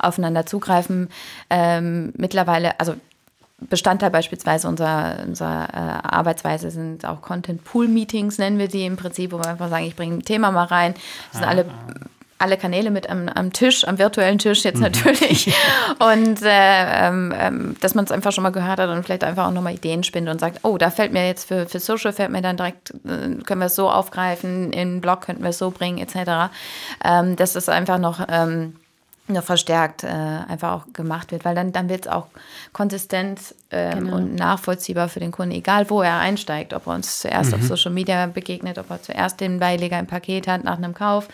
[0.00, 1.08] aufeinander zugreifen.
[1.48, 2.94] Ähm, mittlerweile, also
[3.58, 9.38] Bestandteil beispielsweise unserer, unserer äh, Arbeitsweise sind auch Content-Pool-Meetings, nennen wir die im Prinzip, wo
[9.38, 10.92] wir einfach sagen, ich bringe ein Thema mal rein.
[11.32, 11.64] Das sind alle,
[12.36, 15.54] alle Kanäle mit am, am Tisch, am virtuellen Tisch jetzt natürlich.
[15.98, 19.46] und äh, ähm, ähm, dass man es einfach schon mal gehört hat und vielleicht einfach
[19.46, 22.30] auch nochmal Ideen spinnt und sagt, oh, da fällt mir jetzt für, für Social, fällt
[22.30, 25.58] mir dann direkt, äh, können wir es so aufgreifen, in den Blog könnten wir es
[25.58, 26.52] so bringen, etc.
[27.02, 28.20] Ähm, das einfach noch...
[28.28, 28.74] Ähm,
[29.28, 32.26] noch verstärkt äh, einfach auch gemacht wird, weil dann, dann wird es auch
[32.72, 34.16] konsistent ähm, Genau.
[34.16, 37.90] und nachvollziehbar für den Kunden, egal wo er einsteigt, ob er uns zuerst auf Social
[37.92, 41.28] Media begegnet, ob er zuerst den Beileger im Paket hat nach einem Kauf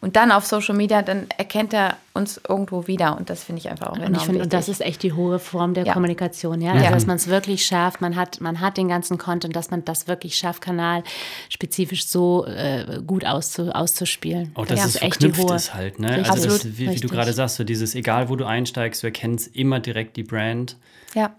[0.00, 3.68] und dann auf Social Media, dann erkennt er uns irgendwo wieder und das finde ich
[3.70, 4.80] einfach auch Und enorm ich finde, und das wichtig.
[4.80, 5.92] ist echt die hohe Form der Ja.
[5.94, 6.72] Kommunikation, ja.
[6.72, 6.90] Also, Ja.
[6.92, 10.06] dass man es wirklich schafft, man hat, man hat den ganzen Content, dass man das
[10.08, 14.52] wirklich schafft, kanalspezifisch so äh, gut auszu, auszuspielen.
[14.54, 14.86] Auch dass Ja.
[14.86, 15.54] es ist echt die hohe.
[15.56, 16.10] ist halt, ne?
[16.18, 16.30] Richtig.
[16.30, 19.06] Also das, Absolut, wie, wie du gerade sagst, so dieses, egal wo du einsteigst, du
[19.06, 20.76] erkennst immer direkt die Brand
[21.14, 21.30] ja.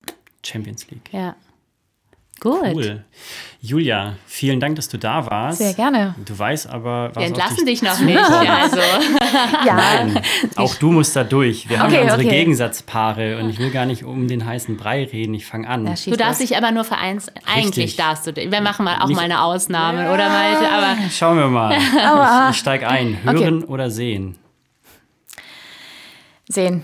[0.45, 1.09] Champions League.
[1.11, 1.35] Ja.
[2.39, 2.61] Gut.
[2.73, 3.05] Cool.
[3.61, 5.59] Julia, vielen Dank, dass du da warst.
[5.59, 6.13] Sehr gerne.
[6.25, 8.15] Du weißt aber, was Wir entlassen dich noch nicht.
[8.17, 8.77] Ja, also.
[9.65, 10.21] Ja, Nein,
[10.57, 11.69] auch du musst da durch.
[11.69, 12.29] Wir haben Okay, ja unsere okay.
[12.39, 15.33] Gegensatzpaare und ich will gar nicht um den heißen Brei reden.
[15.33, 15.85] Ich fange an.
[15.87, 17.31] Ja, Du darfst dich aber nur vereins.
[17.45, 18.35] Eigentlich darfst du.
[18.35, 20.69] Wir machen mal auch Nicht- mal eine Ausnahme, oder Malte?
[20.69, 21.77] Aber Schauen wir mal.
[21.77, 23.23] Ich, ich steige ein.
[23.23, 23.65] Hören Okay.
[23.71, 24.35] oder sehen?
[26.49, 26.83] sehen.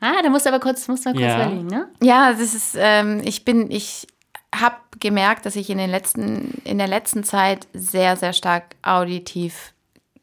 [0.00, 1.44] Ah, da musst du aber kurz, musst du mal kurz Ja.
[1.46, 1.88] überlegen, ne?
[2.02, 4.06] Ja, das ist, ähm, ich bin, ich
[4.54, 9.72] habe gemerkt, dass ich in den letzten, in der letzten Zeit sehr, sehr stark auditiv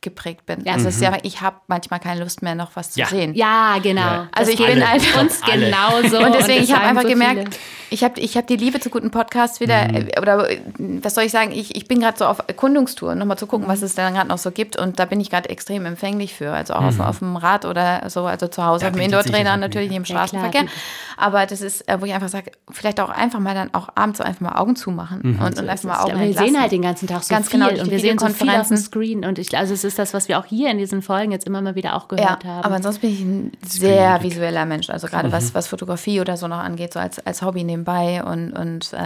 [0.10, 0.64] geprägt bin.
[0.66, 0.74] Ja.
[0.74, 3.08] Also es ist ja, ich habe manchmal keine Lust mehr, noch was zu Ja.
[3.08, 3.34] sehen.
[3.36, 4.01] Ja, genau.
[4.01, 4.28] Ja.
[4.32, 6.18] Also Das ich bin einfach uns genauso.
[6.20, 7.49] und deswegen, das ich habe einfach so gemerkt, viele.
[7.89, 11.26] ich habe ich hab die Liebe zu guten Podcasts wieder, äh, oder äh, was soll
[11.26, 14.14] ich sagen, ich, ich bin gerade so auf Erkundungstour, nochmal zu gucken, was es dann
[14.14, 14.78] gerade noch so gibt.
[14.78, 16.51] Und da bin ich gerade extrem empfänglich für.
[16.51, 19.89] Also auch auf, auf dem Rad oder so, also zu Hause auf dem Indoor-Trainer, natürlich
[19.89, 20.62] nicht im Ja, klar, Straßenverkehr.
[20.62, 20.78] bietet.
[21.18, 24.20] Aber das ist, äh, wo ich einfach sage, vielleicht auch einfach mal dann auch abends
[24.20, 27.08] so einfach mal Augen zumachen und, und einfach mal Augen wir sehen halt den ganzen
[27.08, 28.78] Tag so Ganz viel genau, und wir sehen so viel auf dem Videokonferenzen.
[28.78, 31.45] Screen und ich, also es ist das, was wir auch hier in diesen Folgen jetzt
[31.45, 32.64] immer mal wieder auch Ja, gehört haben.
[32.64, 34.89] aber ansonsten bin ich ein sehr visueller Mensch.
[34.89, 38.52] Also gerade was, was Fotografie oder so noch angeht, so als, als Hobby nebenbei und,
[38.54, 38.98] und äh,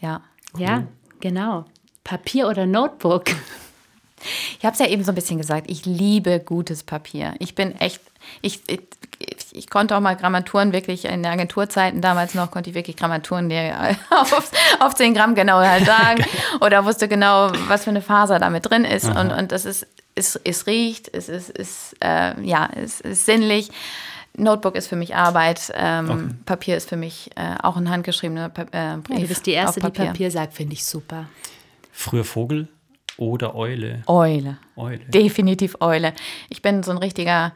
[0.00, 0.20] ja.
[0.56, 0.84] ja,
[1.20, 1.64] genau.
[2.04, 3.24] Papier oder Notebook.
[4.58, 7.34] Ich habe es ja eben so ein bisschen gesagt, ich liebe gutes Papier.
[7.38, 8.00] Ich bin echt,
[8.42, 8.80] ich, ich,
[9.52, 13.50] ich konnte auch mal Grammaturen wirklich in den Agenturzeiten damals noch, konnte ich wirklich Grammaturen
[14.10, 16.24] auf, auf 10 Gramm genau halt sagen
[16.60, 19.04] oder wusste genau, was für eine Faser da mit drin ist.
[19.08, 19.86] Und, und das ist,
[20.18, 23.70] es, es riecht, es ist, ist äh, ja, es ist sinnlich.
[24.36, 28.62] Notebook ist für mich Arbeit, ähm, Papier ist für mich äh, auch ein handgeschriebener pa
[28.62, 29.16] äh, Brief.
[29.16, 31.26] Ja, du bist die Erste, auf die Papier sagt, finde ich super.
[31.90, 32.68] Früher Vogel
[33.16, 34.02] oder Eule?
[34.06, 34.58] Eule.
[34.76, 35.00] Eule.
[35.06, 36.12] Definitiv Eule.
[36.48, 37.52] Ich bin so ein richtiger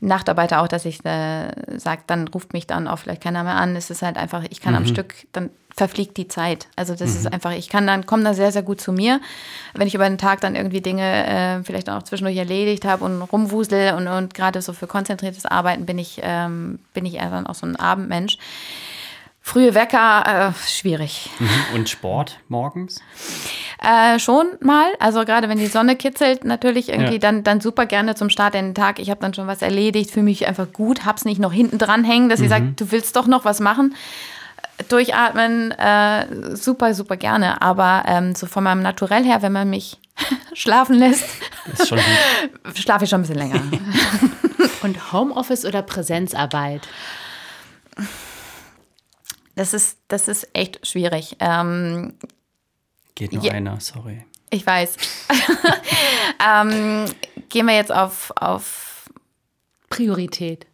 [0.00, 3.74] Nachtarbeiter auch, dass ich äh, sage, dann ruft mich dann auch vielleicht keiner mehr an.
[3.74, 6.66] Es ist halt einfach, ich kann am Stück, dann verfliegt die Zeit.
[6.76, 9.20] Also das ist einfach, ich kann dann, komme da sehr, sehr gut zu mir.
[9.74, 13.22] Wenn ich über den Tag dann irgendwie Dinge äh, vielleicht auch zwischendurch erledigt habe und
[13.22, 17.46] rumwusel und, und gerade so für konzentriertes Arbeiten bin ich, ähm, bin ich eher dann
[17.46, 18.36] auch so ein Abendmensch.
[19.42, 21.30] Frühe Wecker, äh, schwierig.
[21.38, 21.48] Mhm.
[21.74, 23.00] Und Sport morgens?
[23.82, 24.86] Äh, schon mal.
[24.98, 27.18] Also gerade wenn die Sonne kitzelt, natürlich irgendwie Ja.
[27.18, 28.98] dann, dann super gerne zum Start in den Tag.
[28.98, 32.04] Ich habe dann schon was erledigt, fühle mich einfach gut, hab's nicht noch hinten dran
[32.04, 33.94] hängen, dass sie sagt, du willst doch noch was machen.
[34.88, 37.60] Durchatmen, äh, super, super gerne.
[37.62, 39.98] Aber ähm, so von meinem Naturell her, wenn man mich
[40.54, 41.24] schlafen lässt,
[42.74, 43.62] schlafe ich schon ein bisschen länger.
[44.82, 46.88] Und Homeoffice oder Präsenzarbeit?
[49.56, 51.36] Das ist, das ist echt schwierig.
[51.40, 52.14] Ähm,
[53.14, 53.52] Geht nur Ja.
[53.52, 54.24] einer, sorry.
[54.50, 54.96] ich weiß.
[56.46, 57.04] ähm,
[57.50, 59.04] gehen wir jetzt auf, auf
[59.90, 60.66] Priorität.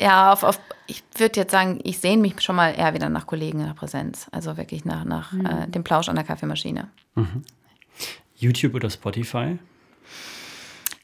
[0.00, 3.26] Ja, auf, auf, ich würde jetzt sagen, ich sehne mich schon mal eher wieder nach
[3.26, 4.26] Kollegen in der Präsenz.
[4.32, 6.88] Also wirklich nach, nach äh, dem Plausch an der Kaffeemaschine.
[8.36, 9.58] YouTube oder Spotify?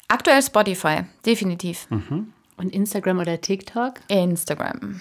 [0.08, 1.86] Aktuell Spotify, definitiv.
[2.56, 3.94] Und Instagram oder TikTok?
[4.08, 5.00] Instagram.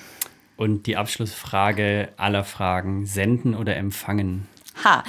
[0.55, 4.47] Und die Abschlussfrage aller Fragen: Senden oder empfangen?
[4.83, 5.03] Ha.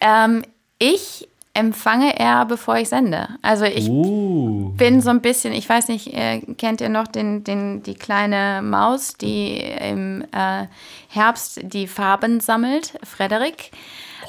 [0.00, 0.44] Ähm,
[0.78, 3.28] ich empfange eher, bevor ich sende.
[3.40, 4.70] Also ich Uh.
[4.76, 8.60] bin so ein bisschen, ich weiß nicht, äh, kennt ihr noch den, den, die kleine
[8.62, 10.66] Maus, die im äh,
[11.08, 12.94] Herbst die Farben sammelt?
[13.04, 13.70] Frederik.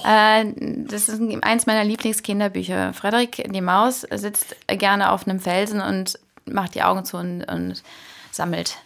[0.05, 0.45] Äh,
[0.87, 2.93] das ist eins meiner Lieblingskinderbücher.
[2.93, 7.81] Frederik, die Maus, sitzt gerne auf einem Felsen und macht die Augen zu und, und
[8.31, 8.77] sammelt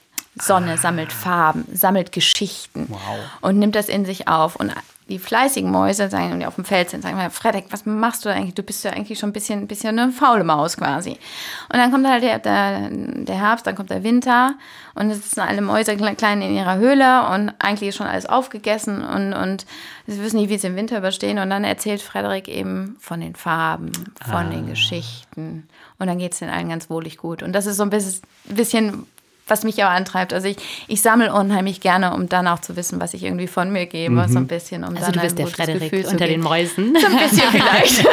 [0.41, 2.99] Sonne, sammelt Farben, sammelt Geschichten Wow.
[3.41, 4.55] und nimmt das in sich auf.
[4.55, 4.71] Und
[5.09, 8.29] die fleißigen Mäuse sagen, die auf dem Feld sind, sagen mal, Frederik, was machst du
[8.29, 8.53] eigentlich?
[8.53, 11.11] Du bist ja eigentlich schon ein bisschen, bisschen eine faule Maus quasi.
[11.11, 14.53] Und dann kommt halt der, der, der Herbst, dann kommt der Winter
[14.95, 18.27] und es sitzen alle Mäuse kle- klein in ihrer Höhle und eigentlich ist schon alles
[18.27, 19.65] aufgegessen und, und
[20.07, 21.39] sie wissen nicht, wie sie den Winter überstehen.
[21.39, 23.91] Und dann erzählt Frederik eben von den Farben,
[24.29, 25.67] von den Geschichten.
[25.97, 27.43] Und dann geht es den allen ganz wohlig gut.
[27.43, 29.05] Und das ist so ein bisschen, bisschen
[29.49, 30.33] was mich auch antreibt.
[30.33, 33.71] Also ich, ich sammle unheimlich gerne, um dann auch zu wissen, was ich irgendwie von
[33.71, 36.05] mir gebe, so ein bisschen, um Also dann du ein bist der gutes Frederik Gefühl
[36.11, 36.41] unter den.
[36.41, 36.95] Mäusen.
[36.99, 38.07] So ein bisschen vielleicht.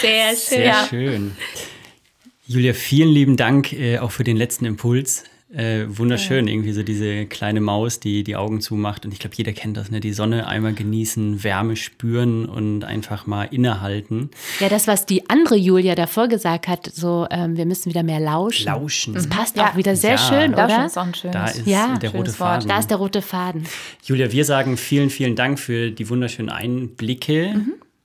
[0.00, 0.36] Sehr schön.
[0.36, 1.36] Sehr schön.
[2.46, 5.24] Julia, vielen lieben Dank äh, auch für den letzten Impuls.
[5.54, 9.04] Äh, wunderschön, irgendwie so diese kleine Maus, die die Augen zumacht.
[9.04, 10.00] Und ich glaube, jeder kennt das, ne?
[10.00, 14.30] Die Sonne einmal genießen, Wärme spüren und einfach mal innehalten.
[14.60, 18.18] Ja, das, was die andere Julia davor gesagt hat, so, ähm, wir müssen wieder mehr
[18.18, 18.64] lauschen.
[18.64, 19.12] Lauschen.
[19.12, 19.70] Das passt Ja.
[19.70, 20.18] auch wieder sehr Ja.
[20.18, 20.86] schön, Lauschen oder?
[20.86, 21.34] ist auch ein schönes.
[21.34, 22.36] Da ist Ja, der rote Wort.
[22.36, 22.68] Faden.
[22.68, 23.64] Da ist der rote Faden.
[24.04, 27.60] Julia, wir sagen vielen, vielen Dank für die wunderschönen Einblicke,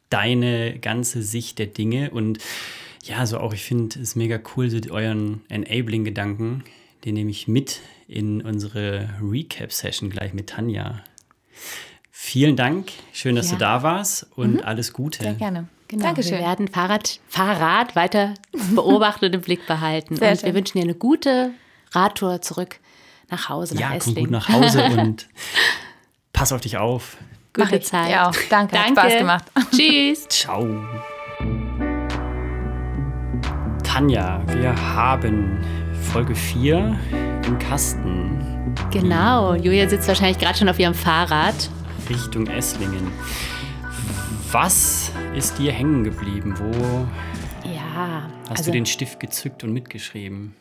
[0.10, 2.40] deine ganze Sicht der Dinge und
[3.06, 6.64] ja, so auch, ich finde es mega cool, so euren Enabling-Gedanken,
[7.06, 11.02] den nehme ich mit in unsere Recap-Session gleich mit Tanja.
[12.12, 13.54] Vielen Dank, schön, dass Ja.
[13.54, 15.24] du da warst und alles Gute.
[15.24, 15.68] Sehr gerne.
[15.88, 16.34] Genau, Dankeschön.
[16.40, 18.34] Wir werden Fahrrad, Fahrrad weiter
[18.76, 20.16] beobachten und im Blick behalten.
[20.18, 20.56] Sehr und wir schön.
[20.56, 21.52] wünschen dir eine gute
[21.92, 22.80] Radtour zurück
[23.30, 24.24] nach Hause, nach Ja, komm Esslingen.
[24.24, 25.28] gut nach Hause und
[26.34, 27.18] pass auf dich auf.
[27.54, 27.80] Gute.
[27.82, 28.12] Zeit.
[28.12, 28.36] Ja, auch.
[28.50, 29.46] Danke, hat Spaß gemacht.
[29.72, 30.28] Tschüss.
[30.28, 30.68] Ciao.
[33.84, 35.60] Tanja, wir haben
[36.02, 36.98] Folge 4
[37.46, 41.70] im Kasten Genau, Julia sitzt wahrscheinlich gerade schon auf ihrem Fahrrad.
[42.10, 43.12] Richtung Esslingen.
[44.52, 46.56] Was ist dir hängen geblieben?
[46.58, 47.08] Wo
[47.70, 50.54] Ja, hast also, du den Stift gezückt und mitgeschrieben?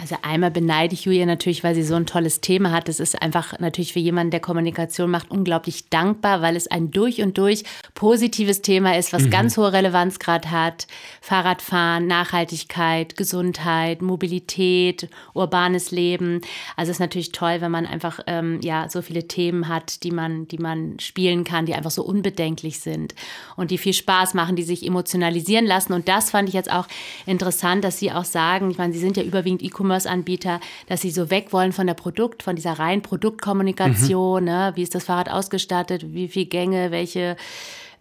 [0.00, 2.86] Also einmal beneide ich Julia natürlich, weil sie so ein tolles Thema hat.
[2.86, 7.20] Das ist einfach natürlich für jemanden, der Kommunikation macht, unglaublich dankbar, weil es ein durch
[7.20, 10.86] und durch positives Thema ist, was ganz hohe Relevanz gerade hat.
[11.20, 16.42] Fahrradfahren, Nachhaltigkeit, Gesundheit, Mobilität, urbanes Leben.
[16.76, 20.12] Also es ist natürlich toll, wenn man einfach ähm, ja so viele Themen hat, die
[20.12, 23.16] man, die man spielen kann, die einfach so unbedenklich sind
[23.56, 25.92] und die viel Spaß machen, die sich emotionalisieren lassen.
[25.92, 26.86] Und das fand ich jetzt auch
[27.26, 31.30] interessant, dass Sie auch sagen, ich meine, Sie sind ja überwiegend E-Commerce-Anbieter, dass Sie so
[31.30, 34.44] weg wollen von der Produkt, von dieser reinen Produktkommunikation.
[34.44, 34.72] Ne?
[34.74, 36.12] Wie ist das Fahrrad ausgestattet?
[36.12, 36.90] Wie viele Gänge?
[36.90, 37.36] Welche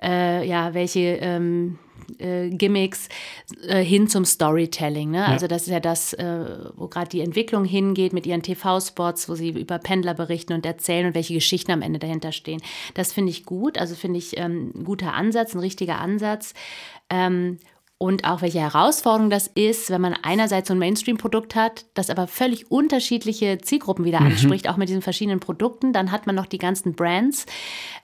[0.02, 1.80] äh, ja, welche ähm,
[2.20, 3.10] äh, Gimmicks
[3.68, 5.10] äh, hin zum Storytelling.
[5.10, 5.26] Ne?
[5.26, 9.34] Also das ist ja das, äh, wo gerade die Entwicklung hingeht mit ihren TV-Spots, wo
[9.34, 12.62] sie über Pendler berichten und erzählen und welche Geschichten am Ende dahinter stehen.
[12.94, 16.54] Das finde ich gut, also finde ich ähm, ein guter Ansatz, ein richtiger Ansatz.
[17.10, 17.58] Ähm,
[18.00, 22.28] und auch welche Herausforderung das ist, wenn man einerseits so ein Mainstream-Produkt hat, das aber
[22.28, 25.94] völlig unterschiedliche Zielgruppen wieder anspricht, auch mit diesen verschiedenen Produkten.
[25.94, 27.48] Dann hat man noch die ganzen Brands,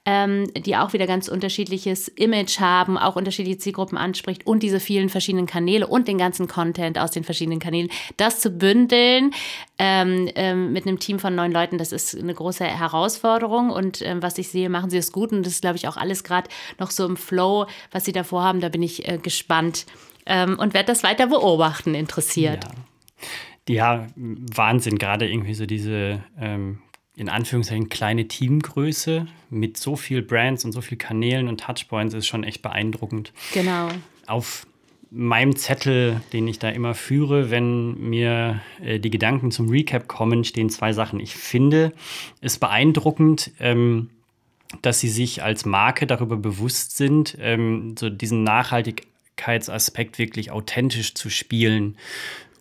[0.06, 5.10] ähm, die auch wieder ganz unterschiedliches Image haben, auch unterschiedliche Zielgruppen anspricht und diese vielen
[5.10, 7.89] verschiedenen Kanäle und den ganzen Content aus den verschiedenen Kanälen.
[8.18, 9.30] Das zu bündeln
[9.78, 13.70] ähm, ähm, mit einem Team von neun Leuten, das ist eine große Herausforderung.
[13.70, 15.32] Und ähm, was ich sehe, machen sie es gut.
[15.32, 18.44] Und das ist, glaube ich, auch alles gerade noch so im Flow, was sie davor
[18.44, 18.60] haben.
[18.60, 19.83] Da bin ich äh, gespannt
[20.26, 22.66] ähm, und werde das weiter beobachten, interessiert.
[23.68, 23.76] Ja.
[23.76, 26.80] ja, Wahnsinn, gerade irgendwie so diese ähm,
[27.16, 32.28] in Anführungszeichen kleine Teamgröße mit so viel Brands und so viel Kanälen und Touchpoints ist
[32.28, 33.34] schon echt beeindruckend.
[33.54, 33.90] Genau.
[34.26, 34.66] Auf
[35.12, 40.44] meinem Zettel, den ich da immer führe, wenn mir äh, die Gedanken zum Recap kommen,
[40.44, 41.20] stehen zwei Sachen.
[41.20, 41.94] Ich finde
[42.42, 44.10] es beeindruckend, ähm,
[44.82, 48.44] dass sie sich als Marke darüber bewusst sind, ähm, so diesen
[49.34, 51.98] Nachhaltigkeitsaspekt wirklich authentisch zu spielen.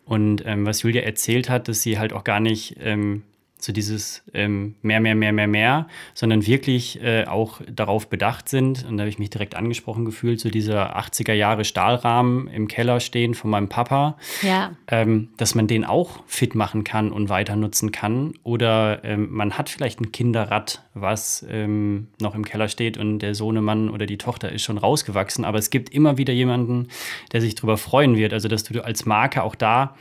[0.05, 3.23] Und ähm, was Julia erzählt hat, dass sie halt auch gar nicht ähm,
[3.63, 8.85] so dieses ähm, mehr, mehr, mehr, mehr, mehr, sondern wirklich äh, auch darauf bedacht sind,
[8.89, 12.99] und da habe ich mich direkt angesprochen gefühlt, so dieser 80er Jahre Stahlrahmen im Keller
[12.99, 14.73] stehen von meinem Papa, ja.
[14.89, 18.35] ähm, dass man den auch fit machen kann und weiter nutzen kann.
[18.43, 23.37] Oder ähm, man hat vielleicht ein Kinderrad, was ähm, noch im Keller steht und der
[23.37, 26.89] Sohnemann oder die Tochter ist schon rausgewachsen, aber es gibt immer wieder jemanden,
[27.31, 28.33] der sich darüber freuen wird.
[28.33, 29.95] Also, dass du als Marke auch da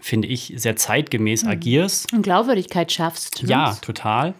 [0.00, 1.50] finde ich, sehr zeitgemäß mhm.
[1.50, 2.12] agierst.
[2.12, 3.42] Und Glaubwürdigkeit schaffst.
[3.42, 4.34] Ja, total.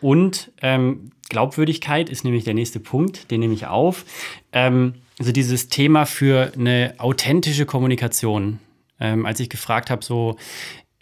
[0.00, 4.04] Und ähm, Glaubwürdigkeit ist nämlich der nächste Punkt, den nehme ich auf.
[4.52, 8.58] Ähm, also dieses Thema für eine authentische Kommunikation.
[9.00, 10.36] Ähm, als ich gefragt habe, so,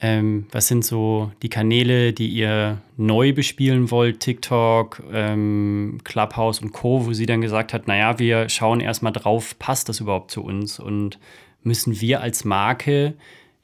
[0.00, 6.72] ähm, was sind so die Kanäle, die ihr neu bespielen wollt, TikTok, ähm, Clubhouse und
[6.72, 10.42] Co., wo sie dann gesagt hat, naja, wir schauen erstmal drauf, passt das überhaupt zu
[10.42, 11.18] uns und
[11.62, 13.14] müssen wir als Marke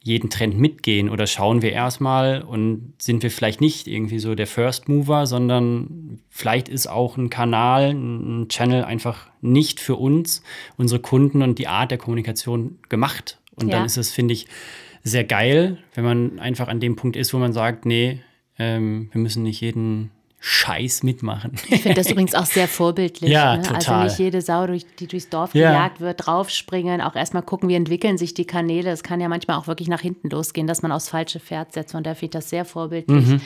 [0.07, 4.47] jeden Trend mitgehen oder schauen wir erstmal und sind wir vielleicht nicht irgendwie so der
[4.47, 10.43] First Mover, sondern vielleicht ist auch ein Kanal, ein Channel einfach nicht für uns,
[10.77, 13.37] unsere Kunden und die Art der Kommunikation gemacht.
[13.55, 13.75] Und ja.
[13.75, 14.47] dann ist es, finde ich,
[15.03, 18.21] sehr geil, wenn man einfach an dem Punkt ist, wo man sagt, nee,
[18.57, 21.53] ähm, wir müssen nicht jeden Scheiß mitmachen.
[21.69, 23.31] Ich finde das übrigens auch sehr vorbildlich.
[23.31, 23.63] Ja, ne?
[23.63, 24.01] total.
[24.01, 25.71] Also nicht jede Sau, durch, die durchs Dorf ja.
[25.71, 28.91] gejagt wird, draufspringen, auch erstmal gucken, wie entwickeln sich die Kanäle.
[28.91, 31.95] Es kann ja manchmal auch wirklich nach hinten losgehen, dass man aufs falsche Pferd setzt.
[31.95, 33.25] Und da finde ich das sehr vorbildlich.
[33.25, 33.41] Mhm.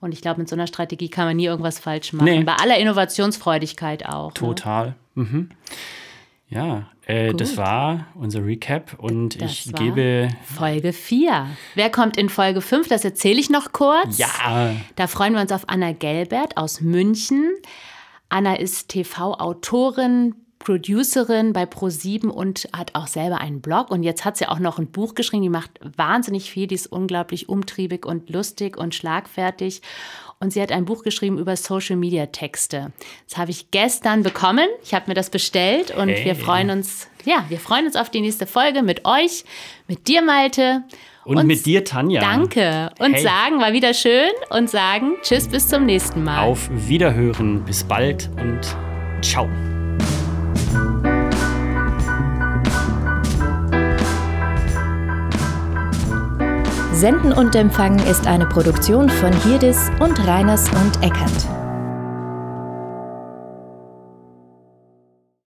[0.00, 2.24] Und ich glaube, mit so einer Strategie kann man nie irgendwas falsch machen.
[2.24, 2.42] Nee.
[2.42, 4.30] Bei aller Innovationsfreudigkeit auch.
[4.30, 4.34] Ne?
[4.34, 4.86] Total.
[5.14, 5.24] Ne?
[5.24, 5.48] Mhm.
[6.48, 10.28] Ja, äh, das war unser Recap und das ich gebe.
[10.44, 11.46] Folge 4.
[11.74, 12.88] Wer kommt in Folge 5?
[12.88, 14.18] Das erzähle ich noch kurz.
[14.18, 14.74] Ja.
[14.96, 17.50] Da freuen wir uns auf Anna Gelbert aus München.
[18.28, 20.34] Anna ist TV-Autorin,
[20.64, 23.90] Producerin bei Pro7 und hat auch selber einen Blog.
[23.90, 25.42] Und jetzt hat sie auch noch ein Buch geschrieben.
[25.42, 26.66] Die macht wahnsinnig viel.
[26.66, 29.82] Die ist unglaublich umtriebig und lustig und schlagfertig
[30.42, 32.92] und sie hat ein Buch geschrieben über Social Media Texte.
[33.28, 34.66] Das habe ich gestern bekommen.
[34.82, 36.24] Ich habe mir das bestellt und hey.
[36.24, 39.44] wir freuen uns, ja, wir freuen uns auf die nächste Folge mit euch,
[39.86, 40.82] mit dir, Malte.
[41.24, 42.20] Und, und mit dir, Tanja.
[42.20, 42.90] Danke.
[42.98, 43.22] Und hey.
[43.22, 46.44] sagen, war wieder schön und sagen Tschüss, bis zum nächsten Mal.
[46.44, 47.64] Auf Wiederhören.
[47.64, 48.60] Bis bald und
[49.24, 49.48] ciao.
[57.02, 61.61] Senden und Empfangen ist eine Produktion von Hirdis und Reiners und Eckert.